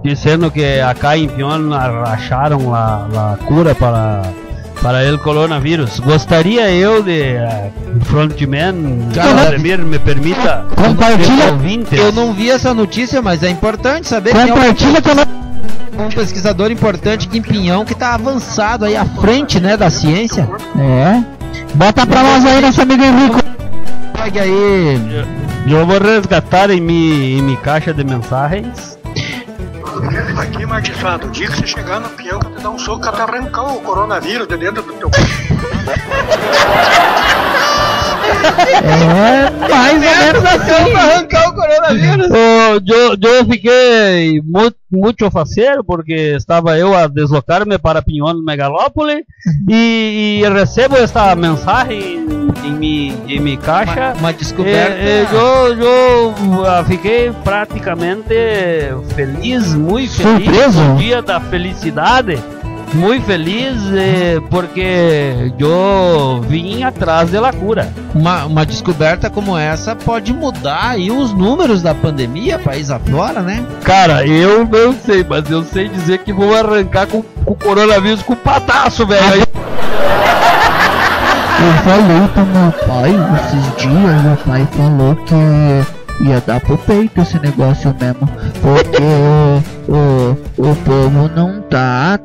[0.07, 4.23] Pion, diciendo que acá en Pion acharon la, la cura para,
[4.83, 6.01] para el coronavirus.
[6.01, 7.73] Gostaria eu de, eh,
[8.05, 14.33] frontman, Vladimir, me permita, Compartilha- ouvintes, Eu não vi essa notícia, mas é importante saber
[14.33, 16.07] que é um, Compartilha que eu não...
[16.07, 20.49] um pesquisador importante aqui em Pinhão que tá avançado aí à frente, né, da ciência.
[20.79, 21.23] É.
[21.75, 23.43] Bota pra nós aí, nosso amigo Henrique.
[24.23, 25.25] Pegue aí.
[25.69, 28.96] eu vou resgatar em em mi caixa de mensagens.
[30.39, 33.23] Aqui, magistrado, o dia que você chegar no peão, eu te dar um soco, até
[33.23, 35.11] arrancar o coronavírus de dentro do teu.
[38.77, 40.93] É, mais ou menos assim.
[40.95, 42.29] arrancar o coronavírus.
[42.87, 49.25] Yo, yo fiquei mu muito faceiro porque estava eu a deslocar-me para Pinhão Megalópole
[49.69, 52.25] e, e recebo esta mensagem
[52.65, 54.13] em mi, em mi caixa.
[54.13, 54.95] Uma, uma descoberta.
[54.95, 58.35] Eh, eh, eu, eu ah, fiquei praticamente
[59.15, 60.81] feliz, muito feliz Surpreso?
[60.81, 62.39] no dia da felicidade.
[62.95, 67.89] Muito feliz eh, porque eu vim atrás da cura.
[68.15, 73.65] Uma, uma descoberta como essa pode mudar aí os números da pandemia, país afora, né?
[73.85, 78.23] Cara, eu não sei, mas eu sei dizer que vou arrancar com, com o coronavírus
[78.23, 79.33] com pataço, velho.
[79.33, 79.43] Aí-
[81.59, 87.21] Eu falei pro meu pai esses dias, meu pai falou que ia dar pro peito
[87.21, 88.29] esse negócio mesmo.
[88.63, 92.19] Porque o, o, povo não tá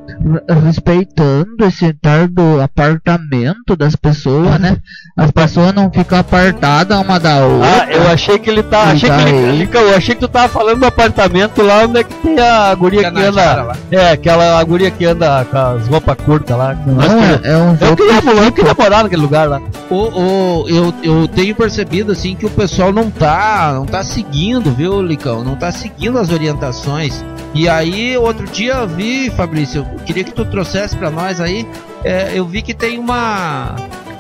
[0.64, 4.78] respeitando esse tal do apartamento das pessoas, né?
[5.16, 7.68] As pessoas não ficam apartadas uma da outra.
[7.68, 8.84] Ah, eu achei que ele tá.
[8.86, 12.14] Achei que ele, eu achei que tu tava falando do apartamento lá onde é que
[12.16, 13.64] tem a guria que Canajara anda.
[13.64, 13.78] lá.
[13.92, 16.76] É, aquela guria que anda com as roupas curtas lá.
[16.86, 19.62] Não, é, é um eu, queria, eu queria morar naquele lugar lá.
[19.90, 24.72] O, o, eu, eu tenho percebido assim que o pessoal não tá, não tá seguindo,
[24.72, 25.44] viu, Licão?
[25.44, 27.24] Não tá seguindo as orientações.
[27.54, 31.68] E aí, outro dia eu vi, Fabrício, eu queria que tu trouxesse pra nós aí.
[32.04, 33.76] é, eu vi que tem uma.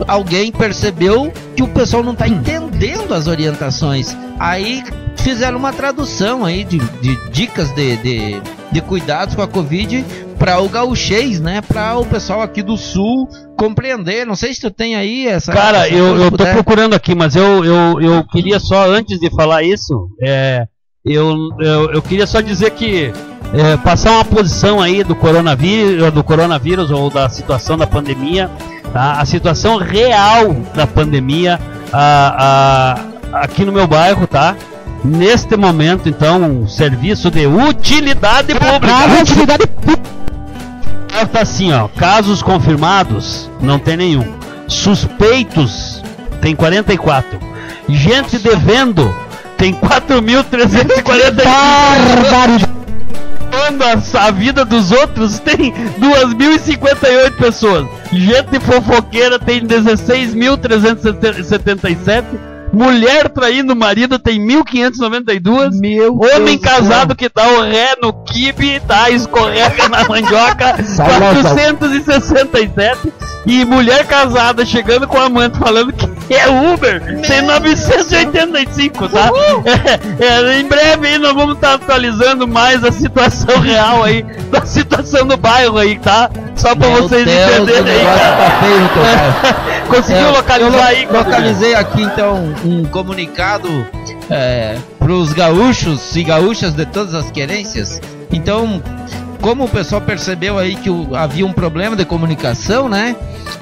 [0.07, 4.17] Alguém percebeu que o pessoal não tá entendendo as orientações.
[4.39, 4.83] Aí
[5.17, 8.41] fizeram uma tradução aí de, de dicas de, de,
[8.71, 10.03] de cuidados com a Covid
[10.39, 11.61] para o gauchês, né?
[11.61, 14.25] Para o pessoal aqui do sul compreender.
[14.25, 15.53] Não sei se tu tem aí essa.
[15.53, 19.61] Cara, eu, eu tô procurando aqui, mas eu, eu, eu queria só, antes de falar
[19.61, 20.65] isso, é,
[21.03, 23.11] eu, eu, eu queria só dizer que
[23.53, 28.49] é, passar uma posição aí do coronavírus, do coronavírus ou da situação da pandemia,
[28.93, 29.13] tá?
[29.13, 31.59] a situação real da pandemia
[31.91, 32.95] a,
[33.33, 34.55] a, aqui no meu bairro, tá?
[35.03, 39.21] Neste momento, então, um serviço de utilidade pública.
[39.21, 39.67] utilidade
[41.31, 41.87] Tá assim, ó.
[41.87, 44.35] Casos confirmados, não tem nenhum.
[44.67, 46.03] Suspeitos,
[46.39, 47.39] tem 44.
[47.89, 49.13] Gente devendo,
[49.61, 51.03] tem 4.345.
[52.31, 52.81] Bárbaro.
[53.53, 53.67] A,
[54.25, 57.85] a vida dos outros tem 2.058 pessoas.
[58.11, 62.25] Gente fofoqueira tem 16.377.
[62.73, 65.79] Mulher traindo o marido tem 1.592.
[65.79, 69.11] Meu Homem Deus do casado que dá o ré no kibe, tá?
[69.11, 73.13] Escorrega na mandioca, Sai lá, 467.
[73.45, 79.31] E mulher casada chegando com amante falando que é Uber, tem 985, tá?
[80.19, 84.65] É, é, em breve aí nós vamos estar atualizando mais a situação real aí, da
[84.65, 86.29] situação do bairro aí, tá?
[86.55, 89.87] Só pra Meu vocês Deus, entenderem aí, tá feio.
[89.89, 91.07] Conseguiu É, localizar eu aí?
[91.11, 93.67] Localizei aqui então um comunicado
[94.29, 97.99] é, para os gaúchos e gaúchas de todas as querências.
[98.31, 98.81] Então,
[99.41, 103.15] como o pessoal percebeu aí que o- havia um problema de comunicação, né?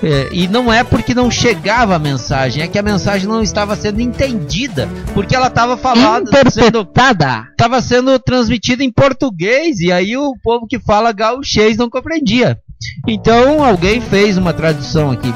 [0.03, 3.75] É, e não é porque não chegava a mensagem, é que a mensagem não estava
[3.75, 7.47] sendo entendida, porque ela estava falada, sendo, Interpretada.
[7.51, 12.59] estava sendo transmitida em português e aí o povo que fala gauchês não compreendia.
[13.07, 15.33] Então alguém fez uma tradução aqui.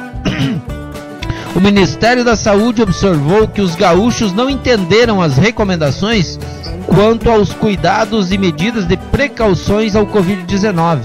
[1.56, 6.40] O Ministério da Saúde observou que os gaúchos não entenderam as recomendações
[6.88, 11.00] quanto aos cuidados e medidas de precauções ao Covid-19.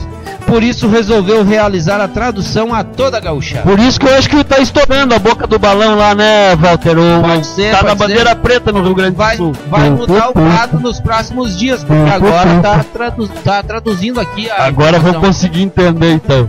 [0.46, 3.64] Por isso resolveu realizar a tradução a toda a gauchada.
[3.68, 6.96] Por isso que eu acho que tá estourando a boca do balão lá, né, Walter?
[6.98, 9.52] O, Pode ser, tá na bandeira preta no Rio Grande do Vai, Sul.
[9.68, 14.64] vai mudar o quadro nos próximos dias, porque agora tá, tradu- tá traduzindo aqui a
[14.64, 16.48] Agora vou conseguir entender então.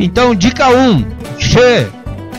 [0.00, 1.04] Então, dica 1.
[1.38, 1.86] Che,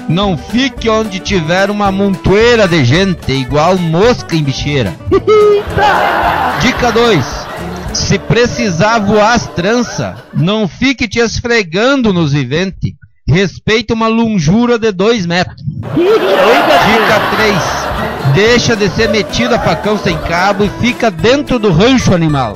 [0.07, 4.95] não fique onde tiver uma montoeira de gente, igual mosca em bicheira.
[6.61, 7.47] dica 2.
[7.93, 12.93] Se precisar voar as tranças, não fique te esfregando nos viventes.
[13.27, 15.61] Respeita uma longura de 2 metros.
[15.93, 18.35] Dica 3.
[18.35, 22.53] Deixa de ser metido a facão sem cabo e fica dentro do rancho animal.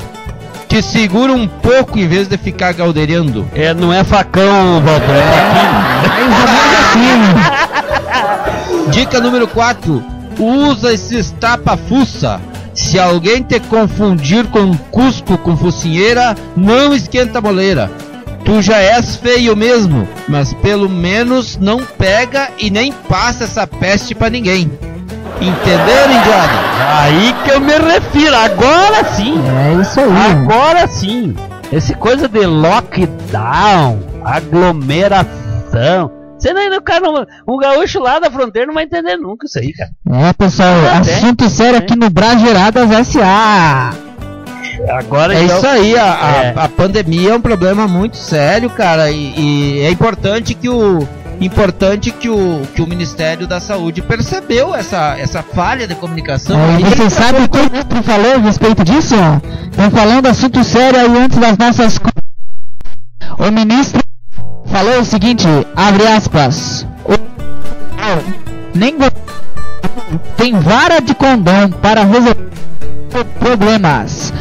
[0.71, 3.45] Te segura um pouco em vez de ficar galdeirando.
[3.53, 5.12] É, não é facão, Walter,
[8.88, 10.01] é Dica número 4.
[10.39, 12.39] Usa esses tapa-fuça.
[12.73, 17.91] Se alguém te confundir com cusco com focinheira, não esquenta a moleira.
[18.45, 24.15] Tu já és feio mesmo, mas pelo menos não pega e nem passa essa peste
[24.15, 24.71] pra ninguém.
[25.39, 26.54] Entenderam, Indiana?
[27.02, 29.36] Aí que eu me refiro, agora sim.
[29.50, 30.32] É isso aí.
[30.32, 31.36] Agora sim.
[31.72, 36.12] Esse coisa de lockdown, aglomeração.
[36.38, 39.60] Você não, o cara, não- um gaúcho lá da fronteira não vai entender nunca isso
[39.60, 39.91] aí, cara.
[40.28, 43.91] É, pessoal, Ah, assunto sério aqui no Brageradas SA.
[44.89, 46.54] Agora É então- isso aí, a, a- É.
[46.58, 51.08] a pandemia é um problema muito sério, cara, e, e é importante que o
[51.45, 56.60] importante que o, que o Ministério da Saúde percebeu essa, essa falha de comunicação.
[56.60, 59.15] É, e você sabe o que o ministro falou a respeito disso?
[59.69, 61.99] Estão falando assunto sério aí antes das nossas.
[63.39, 64.01] O ministro
[64.67, 66.86] falou o seguinte, abre aspas.
[67.06, 68.77] O...
[68.77, 68.95] Nem
[70.38, 72.51] tem vara de condão para resolver
[73.39, 74.34] problemas.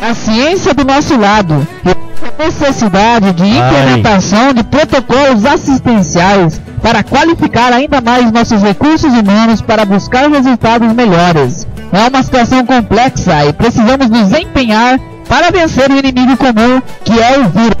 [0.00, 7.72] A ciência do nosso lado e a necessidade de implementação de protocolos assistenciais para qualificar
[7.72, 11.66] ainda mais nossos recursos humanos para buscar resultados melhores.
[11.92, 17.38] É uma situação complexa e precisamos nos empenhar para vencer o inimigo comum que é
[17.38, 17.80] o vírus.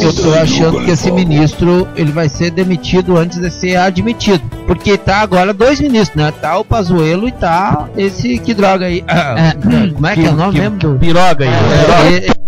[0.00, 4.42] Eu tô achando que esse ministro ele vai ser demitido antes de ser admitido.
[4.66, 6.32] Porque tá agora dois ministros, né?
[6.40, 9.04] Tá o Pazuello e tá esse que droga aí.
[9.08, 9.54] Ah,
[9.92, 10.76] como é que, é o nome mesmo?
[10.78, 11.50] do- Piroga aí.
[11.50, 12.41] É, piroga.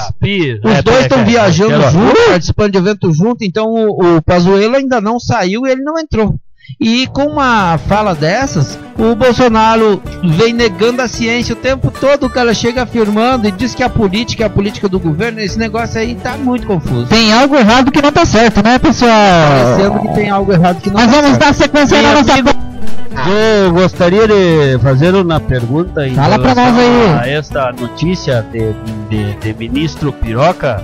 [0.00, 3.66] É, Pi- Os é, dois é, estão é, viajando junto, participando de evento junto, então
[3.72, 6.34] o, o Pazuello ainda não saiu e ele não entrou.
[6.80, 12.30] E com uma fala dessas, o Bolsonaro vem negando a ciência o tempo todo, o
[12.30, 16.00] cara chega afirmando e diz que a política é a política do governo, esse negócio
[16.00, 17.06] aí tá muito confuso.
[17.06, 19.10] Tem algo errado que não tá certo, né, pessoal?
[19.10, 21.40] Parecendo que tem algo errado que não Nós tá vamos certo.
[21.40, 22.73] dar sequência na nossa.
[23.64, 27.12] Eu gostaria de fazer uma pergunta em Fala pra nós aí.
[27.20, 28.72] a esta notícia de,
[29.08, 30.82] de, de ministro Piroca,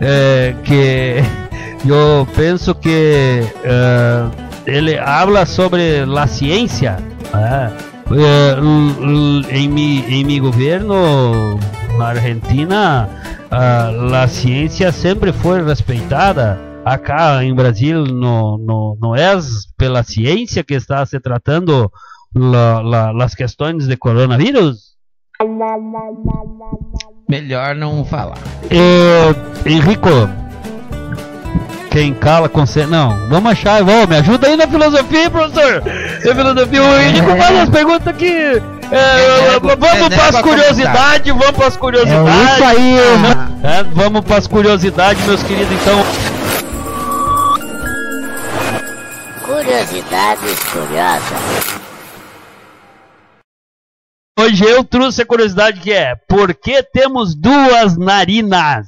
[0.00, 1.22] eh, que
[1.88, 4.24] eu penso que eh,
[4.66, 6.96] ele habla sobre a ciência.
[7.32, 7.72] né?
[8.12, 11.58] Eh, l- l- em, mi, em mi governo
[11.96, 13.08] na Argentina,
[13.50, 13.90] ah,
[14.24, 16.58] a ciência sempre foi respeitada.
[16.84, 19.38] Acá em Brasil no, no, não é
[19.76, 21.90] pela ciência que está se tratando
[22.34, 24.90] la, la, las questões de coronavírus?
[27.28, 28.38] Melhor não falar.
[28.70, 29.34] Eh,
[29.70, 30.08] Henrico,
[31.90, 32.90] quem cala consegue.
[32.90, 35.82] Não, vamos achar, vamos, me ajuda aí na filosofia, professor.
[36.24, 38.26] Na filosofia, o Henrico faz as perguntas aqui.
[38.92, 42.52] Eh, nego- vamos é para as curiosidades, vamos para as É curiosidades.
[42.54, 42.96] isso aí.
[43.62, 45.72] É, vamos para as curiosidades, meus queridos.
[45.72, 45.98] Então,
[49.50, 51.80] Curiosidades curiosas.
[54.38, 58.86] hoje eu trouxe a curiosidade que é: por que temos duas narinas?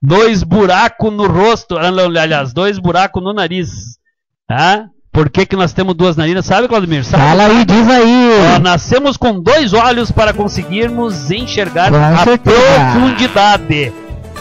[0.00, 3.98] Dois buracos no rosto, ah, aliás, dois buracos no nariz.
[4.48, 4.84] Ah?
[5.10, 6.46] Por que, que nós temos duas narinas?
[6.46, 7.04] Sabe, Claudemir?
[7.04, 7.20] Sabe?
[7.20, 8.58] Fala aí, diz aí.
[8.62, 12.56] Nascemos com dois olhos para conseguirmos enxergar Com a certeza.
[12.92, 13.92] profundidade.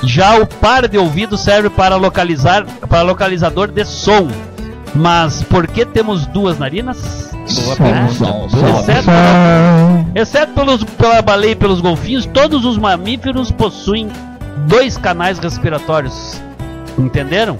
[0.03, 4.27] Já o par de ouvido serve para localizar para localizador de som.
[4.95, 7.31] Mas por que temos duas narinas?
[7.31, 8.91] Boa pergunta.
[8.91, 9.09] Exceto,
[10.15, 14.09] exceto pelos, pela baleia e pelos golfinhos, todos os mamíferos possuem
[14.67, 16.41] dois canais respiratórios.
[16.97, 17.57] Entenderam?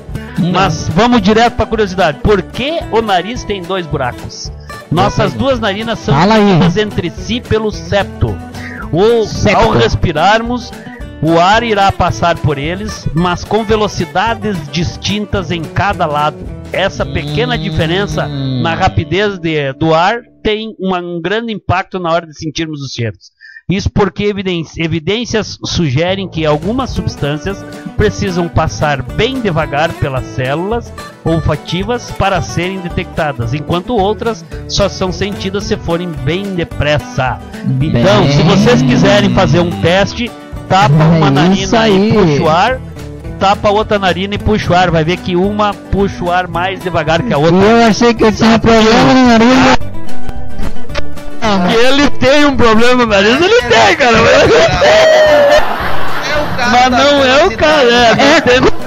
[0.52, 2.20] Mas vamos direto para a curiosidade.
[2.20, 4.52] Por que o nariz tem dois buracos?
[4.92, 8.36] Nossas duas narinas são unidas entre si pelo septo.
[8.92, 9.58] O, Septo.
[9.58, 10.72] ao respirarmos,
[11.22, 16.38] o ar irá passar por eles, mas com velocidades distintas em cada lado.
[16.72, 22.28] Essa pequena diferença na rapidez de- do ar tem uma- um grande impacto na hora
[22.28, 23.36] de sentirmos os cheiros.
[23.70, 24.34] Isso porque
[24.78, 27.62] evidências sugerem que algumas substâncias
[27.98, 30.94] precisam passar bem devagar pelas células
[31.26, 37.40] olfativas para serem detectadas, enquanto outras só são sentidas se forem bem depressa.
[37.66, 38.32] Então, Bem.
[38.32, 40.32] se vocês quiserem fazer um teste,
[40.70, 42.80] tapa É uma narina e puxa o ar,
[43.38, 44.92] tapa outra narina e puxa o ar.
[44.92, 47.56] Vai ver que uma puxa o ar mais devagar que a outra.
[47.56, 49.78] eu achei que eu tinha problema no nariz.
[51.70, 54.18] Que ele tem um problema no nariz, ele tem, cara.
[54.18, 54.68] Mas, É
[56.58, 57.84] cara mas não é o cara.
[57.84, 58.12] É,
[58.56, 58.87] É,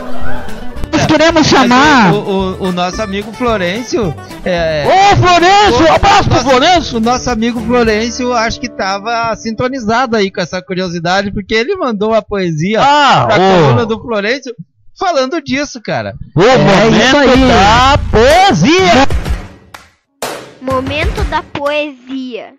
[1.10, 2.12] queremos chamar.
[2.14, 4.14] O, o- o nosso amigo Florencio.
[4.44, 5.92] É, Ô, Florencio!
[5.94, 6.38] Abraço pro.
[6.40, 6.96] Florencio!
[6.98, 12.14] o nosso amigo Florencio acho que tava sintonizado aí com essa curiosidade, porque ele mandou
[12.14, 14.54] a poesia Ah, pra coluna o, do Florencio
[14.98, 16.14] falando disso, cara.
[16.36, 17.48] o isso momento aí.
[17.48, 19.06] da poesia!
[20.60, 22.54] Momento da poesia.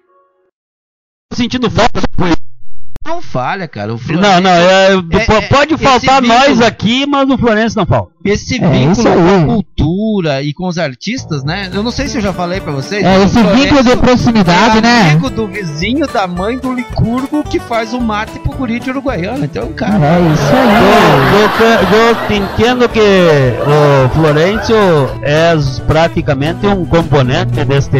[1.30, 2.38] Tô sentindo falta da poesia.
[3.12, 3.93] Não falha, cara.
[3.93, 7.28] O Florencio, Não, não, é, é- po- é- pode esse faltar vínculo- nós aqui, mas
[7.28, 8.12] no Florencio não falta.
[8.24, 11.70] Esse É, vínculo com a cultura e com os artistas, né?
[11.74, 13.03] Eu não sei se eu já falei pra vocês.
[13.03, 15.01] É, esse vínculo de proximidade, é né?
[15.12, 19.43] amigo do vizinho da mãe do Licurgo que faz o mate pro guri de Uruguaiana.
[19.43, 19.93] Então, cara.
[19.95, 21.91] É isso aí.
[21.91, 24.76] Eu, eu, eu te entendo que o Florencio
[25.24, 25.51] é
[25.88, 27.97] praticamente um componente deste,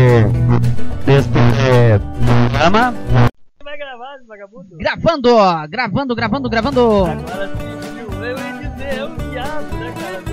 [1.06, 1.32] deste
[1.68, 2.00] eh,
[2.50, 2.94] programa.
[4.02, 4.78] Gravar, vagabundo?
[4.78, 5.30] Gravando,
[5.70, 7.06] gravando, gravando, gravando.
[7.06, 8.10] Agora sim, viu?
[8.26, 10.24] Eu ia dizer, é um viado, né, cara?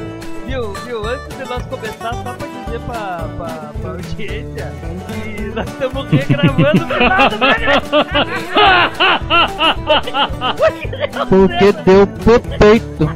[0.46, 1.06] Viu, viu?
[1.06, 4.72] Antes de nós começar, só pra dizer pra, pra, pra audiência
[5.06, 7.38] que nós estamos regravando o final do
[11.28, 13.10] Porque deu pro peito.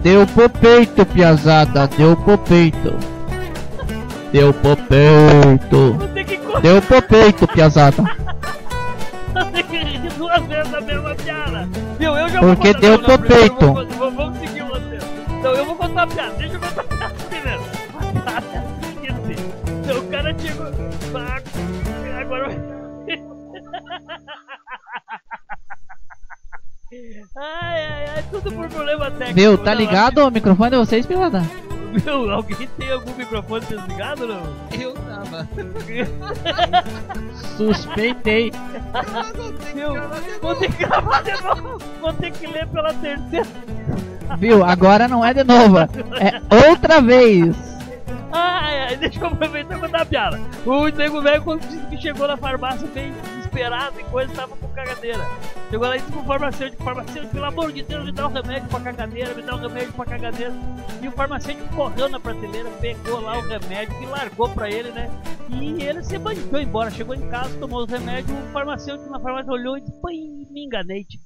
[0.00, 1.88] Deu pro peito, piazada.
[1.88, 2.94] Deu pro peito.
[4.30, 5.98] Deu pro peito.
[6.62, 8.21] Deu pro peito, piazada.
[12.42, 13.72] Porque deu não, não, pro peito.
[13.72, 15.04] Vamos seguir o roteiro.
[15.38, 16.32] Então eu vou contar a piada.
[16.32, 17.62] Deixa eu contar a piada primeiro.
[19.80, 20.66] Então o cara chegou.
[22.20, 22.58] Agora vai.
[27.34, 29.34] Ai, ai, ai, tudo por problema técnico.
[29.34, 31.40] Viu, tá Não, ligado o microfone de vocês, piada?
[31.92, 34.42] Viu, alguém tem algum microfone desligado ou não?
[34.80, 35.48] Eu tava.
[37.56, 38.50] Suspeitei.
[39.74, 39.88] Viu?
[40.40, 41.78] Vou ter que gravar de novo.
[42.00, 43.46] Vou ter que ler pela terceira.
[44.38, 45.78] Viu, agora não é de novo.
[45.78, 47.54] É outra vez.
[48.32, 50.40] Ai, ai, deixa eu aproveitar e contar a piada.
[50.64, 53.12] O nego velho, quando disse que chegou na farmácia bem
[53.56, 55.24] desesperado e coisa, tava com cagadeira.
[55.70, 58.68] Chegou lá e disse pro farmacêutico, farmacêutico, pelo amor de Deus, me dá um remédio
[58.68, 60.52] pra cagadeira, me dá um remédio pra cagadeira.
[61.02, 65.10] E o farmacêutico correu na prateleira, pegou lá o remédio e largou pra ele, né?
[65.50, 66.90] E ele se bandiou embora.
[66.90, 70.64] Chegou em casa, tomou os remédios, o farmacêutico na farmácia olhou e disse, "Pô, me
[70.64, 71.20] enganei, tio.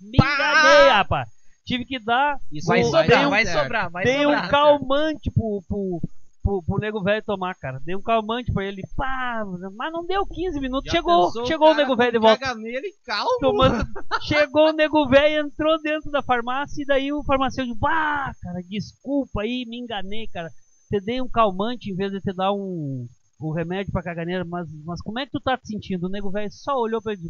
[0.00, 1.28] Me enganei, rapaz.
[1.64, 2.38] Tive que dar.
[2.66, 4.44] Vai o- sobrar, um- vai sobrar, vai Dei sobrar.
[4.46, 6.00] um calmante pro, pro,
[6.48, 7.78] pro, pro nego velho tomar, cara.
[7.84, 8.82] Dei um calmante pra ele.
[8.96, 9.44] Pá,
[9.76, 10.90] mas não deu 15 minutos.
[10.90, 12.54] chegou chegou o nego velho de volta.
[12.54, 13.38] nele calmo.
[13.40, 13.84] Tomando,
[14.22, 19.42] chegou o nego velho, entrou dentro da farmácia e daí o farmacêutico, bah, cara, desculpa
[19.42, 20.48] aí, me enganei, cara.
[20.88, 23.06] Te dei um calmante em vez de te dar um,
[23.40, 26.06] um remédio pra caganeira, mas, mas como é que tu tá te sentindo?
[26.06, 27.28] O nego velho só olhou pra ele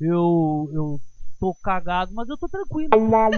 [0.00, 1.00] eu, eu
[1.38, 2.90] tô cagado, mas eu tô tranquilo.
[3.08, 3.36] Barba!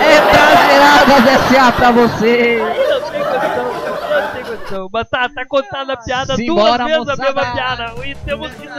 [0.00, 1.72] É Brasileiradas S.A.
[1.72, 2.58] pra você.
[2.58, 4.88] Não tem condição, não tem condição.
[4.92, 7.34] Mas tá, tá contada a piada Simbora, duas vezes a moçada.
[7.34, 8.06] mesma piada.
[8.06, 8.72] E estamos rindo.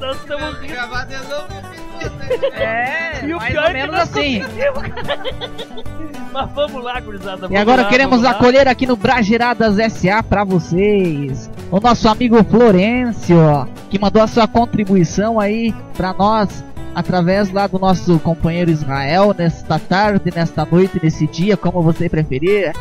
[0.00, 0.72] Nós estamos rindo.
[0.72, 1.48] Gravar de novo
[2.54, 4.42] É, E o mais pior ou é que menos nós assim.
[6.32, 7.36] Mas vamos lá, gurizada.
[7.38, 12.42] E vamos agora lá, queremos acolher aqui no Brageradas SA pra vocês o nosso amigo
[12.44, 16.64] Florencio, que mandou a sua contribuição aí pra nós
[16.94, 22.72] através lá do nosso companheiro Israel nesta tarde, nesta noite, nesse dia, como você preferir.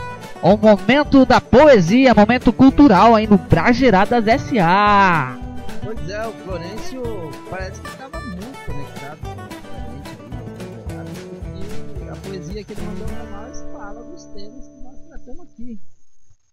[0.41, 5.37] O momento da poesia, momento cultural aí no Brageradas SA.
[5.83, 12.15] Pois é, o Florencio parece que estava muito conectado com a gente aí, porque a
[12.15, 15.79] poesia que ele mandou para nós fala dos temas que nós tratamos aqui.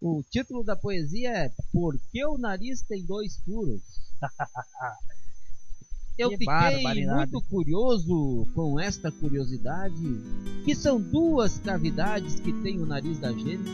[0.06, 3.80] O título da poesia é Por que o nariz tem dois furos?
[6.18, 10.20] Eu Que fiquei muito curioso com esta curiosidade,
[10.62, 13.70] que são duas cavidades que tem o nariz da gente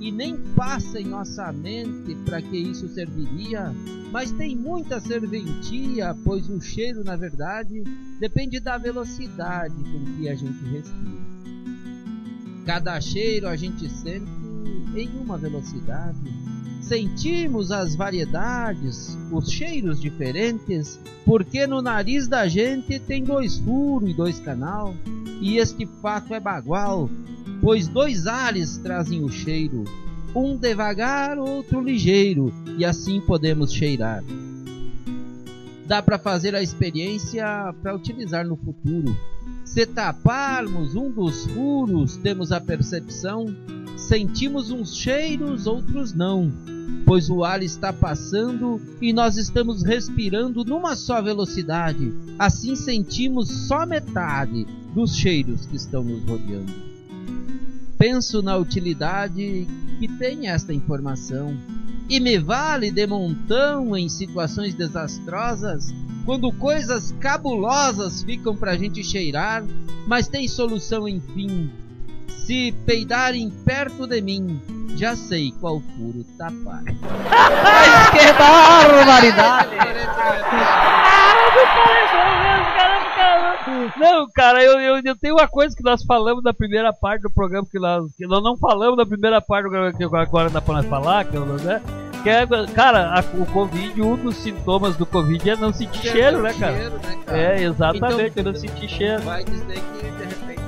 [0.00, 3.70] e nem passa em nossa mente para que isso serviria,
[4.10, 7.84] mas tem muita serventia, pois o cheiro, na verdade,
[8.18, 11.34] depende da velocidade com que a gente respira.
[12.64, 14.43] Cada cheiro a gente sente
[14.94, 16.18] em uma velocidade.
[16.80, 24.14] Sentimos as variedades, os cheiros diferentes, porque no nariz da gente tem dois furos e
[24.14, 24.94] dois canal,
[25.40, 27.08] e este fato é bagual,
[27.60, 29.84] pois dois ares trazem o cheiro,
[30.34, 34.22] um devagar, outro ligeiro, e assim podemos cheirar.
[35.86, 37.44] Dá para fazer a experiência
[37.82, 39.16] para utilizar no futuro.
[39.64, 43.46] Se taparmos um dos furos, temos a percepção.
[44.04, 46.52] Sentimos uns cheiros, outros não,
[47.04, 52.12] pois o ar está passando e nós estamos respirando numa só velocidade.
[52.38, 56.72] Assim sentimos só metade dos cheiros que estão nos rodeando.
[57.98, 59.66] Penso na utilidade
[59.98, 61.56] que tem esta informação
[62.08, 65.94] e me vale de montão em situações desastrosas
[66.24, 69.64] quando coisas cabulosas ficam pra gente cheirar,
[70.06, 71.70] mas tem solução enfim.
[72.44, 74.60] Se peidarem perto de mim,
[74.96, 76.82] já sei qual furo tapar.
[76.84, 79.70] Mas que barbaridade!
[83.96, 87.30] Não, cara, eu, eu, eu tenho uma coisa que nós falamos da primeira parte do
[87.30, 90.60] programa, que nós, que nós não falamos da primeira parte do programa, que agora dá
[90.60, 91.80] pra nós falar, que, eu, né?
[92.22, 96.42] que é, cara, a, o Covid, um dos sintomas do Covid é não sentir cheiro,
[96.42, 96.76] né, cara?
[96.76, 97.38] Cheiro, né, cara?
[97.38, 99.22] É, exatamente, Então, não sentir cheiro.
[99.22, 100.63] Vai dizer que de repente,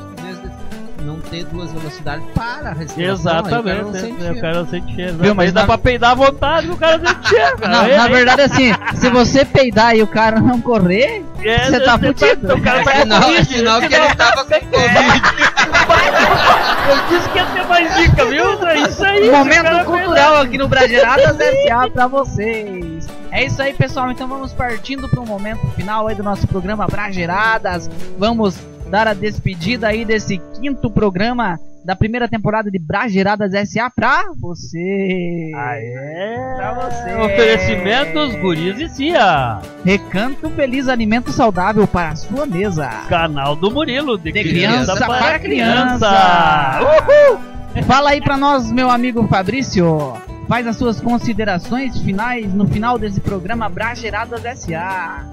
[1.07, 3.15] não ter duas velocidades, para a respiração.
[3.15, 4.41] Exatamente, aí o cara não sente é, cheiro.
[4.41, 5.15] cara não sente cheiro.
[5.19, 7.73] Viu, Mas dá na- pra peidar à vontade, o cara sente cheiro, cara.
[7.73, 11.67] Não, É, na é, verdade, assim, se você peidar e o cara não correr, é,
[11.71, 12.55] você tá fudido.
[12.55, 15.23] O cara tá com Sinal, Covid, sinal que ele tava com Covid.
[16.89, 18.67] Eu disse que ia ter mais dica, viu?
[18.67, 19.31] É isso aí.
[19.31, 23.07] Momento cultural aqui no Brageradas SA pra vocês.
[23.31, 24.11] É isso aí, pessoal.
[24.11, 27.91] Então vamos partindo para o momento final aí do nosso programa Brageradas.
[28.19, 28.57] Vamos
[28.91, 35.53] dar a despedida aí desse quinto programa da primeira temporada de Brageradas SA pra você.
[35.55, 36.35] Aê!
[36.57, 37.15] Pra você.
[37.15, 39.61] Oferecimentos Guris e Cia.
[39.85, 42.89] Recanto Feliz Alimento Saudável para a sua mesa.
[43.09, 44.19] Canal do Murilo.
[44.19, 46.81] De, De criança para criança.
[46.81, 47.83] Uhul!
[47.85, 50.15] Fala aí pra nós, meu amigo Fabrício.
[50.49, 55.25] Faz as suas considerações finais no final desse programa Brageradas SA.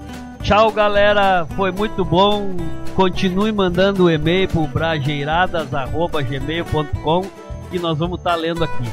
[0.44, 1.44] Tchau, galera.
[1.56, 2.54] Foi muito bom.
[2.94, 7.22] Continue mandando o e-mail pro brageiradas.gmail.com
[7.70, 8.84] que nós vamos estar lendo aqui.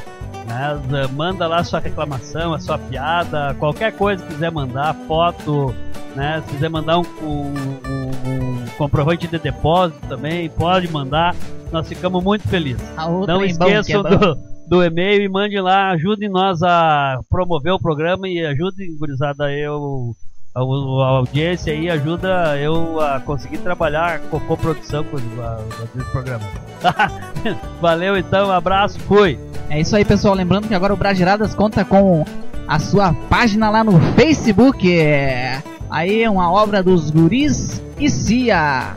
[0.48, 0.80] né?
[0.90, 5.72] Z- Manda lá sua reclamação, a sua piada, qualquer coisa que quiser mandar, foto,
[6.16, 6.42] né?
[6.46, 7.54] Se quiser mandar um, um-
[7.86, 11.36] um- um comprovante de depósito também, pode mandar.
[11.70, 12.82] Nós ficamos muito felizes.
[12.96, 14.16] A Não que é esqueçam bom.
[14.18, 14.36] do,
[14.68, 20.10] do e-mail e mande lá, ajudem nós a promover o programa e ajudem, gurizada, eu,
[20.54, 25.58] a, a audiência aí, ajuda eu a conseguir trabalhar com coprodução com os- a-
[25.94, 26.44] desse programa.
[27.80, 29.38] Valeu então, um abraço, fui!
[29.70, 30.34] É isso aí, pessoal.
[30.34, 32.24] Lembrando que agora o Brageradas conta com
[32.68, 34.92] a sua página lá no Facebook.
[34.92, 38.96] É, Aí é uma obra dos guris e Cia.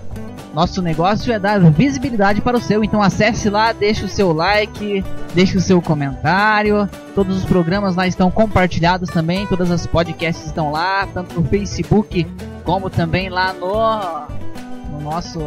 [0.55, 5.03] Nosso negócio é dar visibilidade para o seu, então acesse lá, deixe o seu like,
[5.33, 6.89] deixe o seu comentário.
[7.13, 12.25] Todos os programas lá estão compartilhados também, todas as podcasts estão lá, tanto no Facebook
[12.63, 15.41] como também lá no, no nosso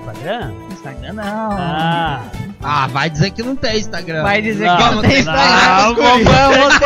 [0.00, 0.52] Instagram?
[0.72, 1.12] Instagram.
[1.12, 2.20] Não, Ah,
[2.62, 4.22] Ah, vai dizer que não tem Instagram.
[4.22, 5.94] vai dizer Não, que não tem não, Instagram.
[5.94, 6.79] vamos- Vamos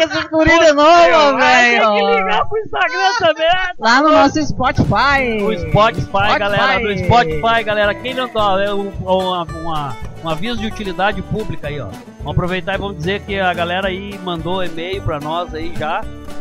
[0.00, 2.16] esses guris de novo, Vai ter que velho.
[2.18, 3.46] ligar pro Instagram também!
[3.78, 5.42] Lá no nosso Spotify.
[5.42, 6.38] O Spotify, Spotify.
[6.38, 11.20] galera, do Spotify, galera, quem não tá, é um, uma, uma- um aviso de utilidade
[11.22, 11.86] pública aí, ó.
[12.18, 16.00] Vamos aproveitar e vamos dizer que a galera aí mandou e-mail pra nós aí já,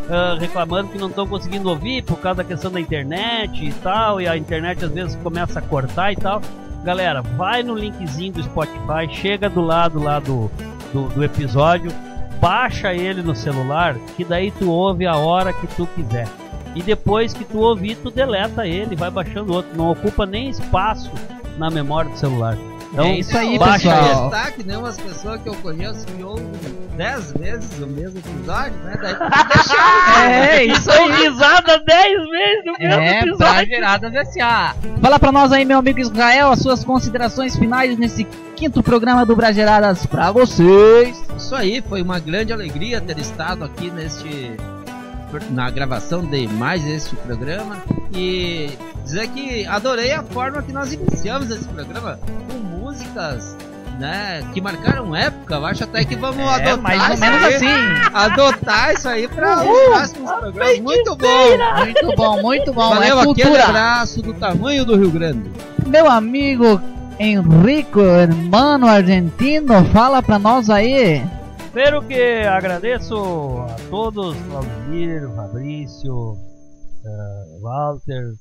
[0.10, 4.22] ah, reclamando que não estão conseguindo ouvir por causa da questão da internet e tal,
[4.22, 6.40] e a internet às vezes começa a cortar e tal.
[6.84, 10.52] Galera, vai no linkzinho do Spotify, chega do lado lá do,
[10.94, 11.92] do, do episódio,
[12.42, 16.28] baixa ele no celular, que daí tu ouve a hora que tu quiser.
[16.76, 19.78] E depois que tu ouvir, tu deleta ele, vai baixando outro.
[19.78, 21.12] Não ocupa nem espaço
[21.58, 22.58] na memória do celular.
[22.94, 24.22] Então, É isso aí, baixa pessoal.
[24.24, 24.32] ele.
[24.32, 26.46] Tá que nem umas pessoas que eu conheço que ouvem
[26.98, 28.98] 10 vezes o mesmo episódio, né?
[29.02, 30.22] Daí tu tem que deixar.
[30.22, 31.12] É, isso aí.
[31.24, 33.38] risada 10 vezes no mesmo É, episódio.
[33.38, 34.76] Brageradas S.A.
[35.02, 38.26] Fala pra nós aí, meu amigo Israel, as suas considerações finais nesse
[38.58, 41.18] quinto programa do Brageradas pra vocês.
[41.38, 44.52] Isso aí, foi uma grande alegria ter estado aqui neste
[45.50, 47.78] na gravação de mais este programa
[48.14, 48.70] e
[49.06, 52.20] dizer que adorei a forma que nós iniciamos esse programa
[52.50, 53.56] com músicas
[54.00, 55.56] né, que marcaram época.
[55.56, 57.66] Eu acho até que vamos É, adotar mais ou isso menos aí, assim.
[58.14, 60.80] adotar isso aí para os próximos programas.
[60.80, 61.28] Muito bom.
[61.86, 62.90] Muito bom, muito bom.
[62.90, 63.66] Valeu, é aquele cultura.
[63.66, 65.50] abraço do tamanho do Rio Grande.
[65.86, 66.82] Meu amigo
[67.20, 71.24] Henrico, hermano argentino, fala pra nós aí.
[71.72, 73.16] Primeiro que agradeço
[73.70, 76.36] a todos, Claudemir, Fabrício,
[77.06, 78.34] eh, Walter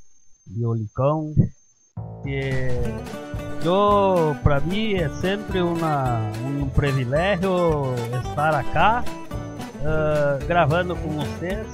[0.57, 1.33] e Olicão,
[2.25, 2.71] que
[3.65, 9.05] eu, para mim é sempre uma, um privilégio estar acá
[9.83, 11.67] eh, gravando com vocês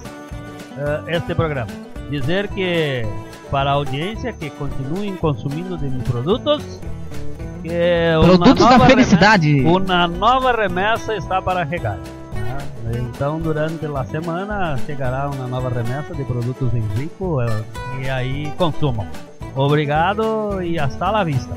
[0.78, 1.70] eh, este programa.
[2.10, 3.02] Dizer que
[3.50, 6.80] para a audiência que continuem consumindo de meus produtos,
[7.62, 9.62] Que Produtos da Nova felicidade.
[9.62, 11.98] Remessa, Na Nova Remessa está para regar.
[11.98, 12.58] tá?
[12.98, 17.64] Então, durante a semana, chegará uma nova remessa de produtos em rico eh,
[18.02, 19.06] e aí consumam.
[19.56, 21.56] Obrigado e hasta la vista.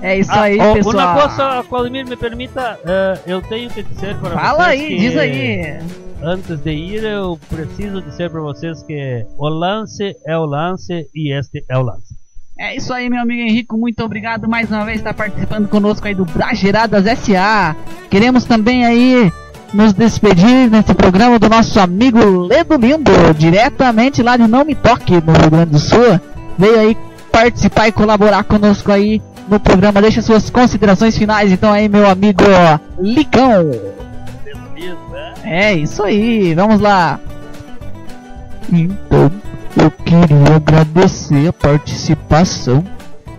[0.00, 0.96] É isso Ah, aí, oh, pessoal.
[1.16, 4.96] Uma coisa, Claudemir, me permita, eh, eu tenho que dizer para Fala vocês aí, que
[4.96, 5.78] diz aí.
[6.22, 11.32] Antes de ir, eu preciso dizer para vocês que o lance é o lance e
[11.36, 12.14] este é o lance.
[12.58, 13.76] É isso aí, meu amigo Henrico.
[13.78, 17.76] Muito obrigado mais uma vez por estar participando conosco aí do Brageradas SA.
[18.10, 19.32] Queremos também aí
[19.72, 25.20] nos despedir nesse programa do nosso amigo Ledo Lindo, diretamente lá de Não Me Toque,
[25.24, 26.20] no Rio Grande do Sul.
[26.58, 26.96] Veio aí
[27.30, 30.00] participar e colaborar conosco aí no programa.
[30.00, 32.44] Deixa suas considerações finais, então aí, meu amigo
[32.98, 33.70] Licão.
[35.44, 37.18] É isso aí, vamos lá.
[38.72, 39.30] Então,
[39.76, 42.84] eu queria agradecer a participação.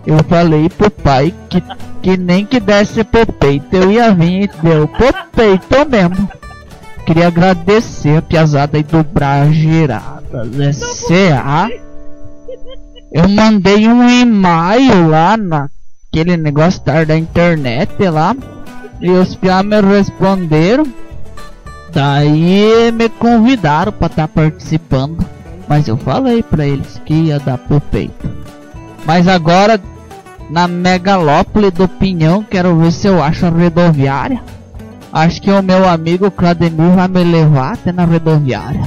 [0.06, 1.62] Eu falei pro pai que,
[2.02, 6.28] que nem que desse pro peito, eu ia vir e deu pro peito mesmo.
[7.06, 11.70] Queria agradecer a piazada aí do Brageradas SA.
[13.12, 15.36] Eu mandei um e-mail lá
[16.10, 18.34] naquele negócio da da internet lá.
[19.00, 20.84] E os piá me responderam.
[21.92, 25.24] Daí me convidaram pra estar participando.
[25.68, 28.28] Mas eu falei pra eles que ia dar pro peito.
[29.06, 29.80] Mas agora,
[30.50, 34.42] na megalópole do Pinhão, quero ver se eu acho a rodoviária.
[35.12, 38.82] Acho que o meu amigo Claudemir vai me levar até na rodoviária.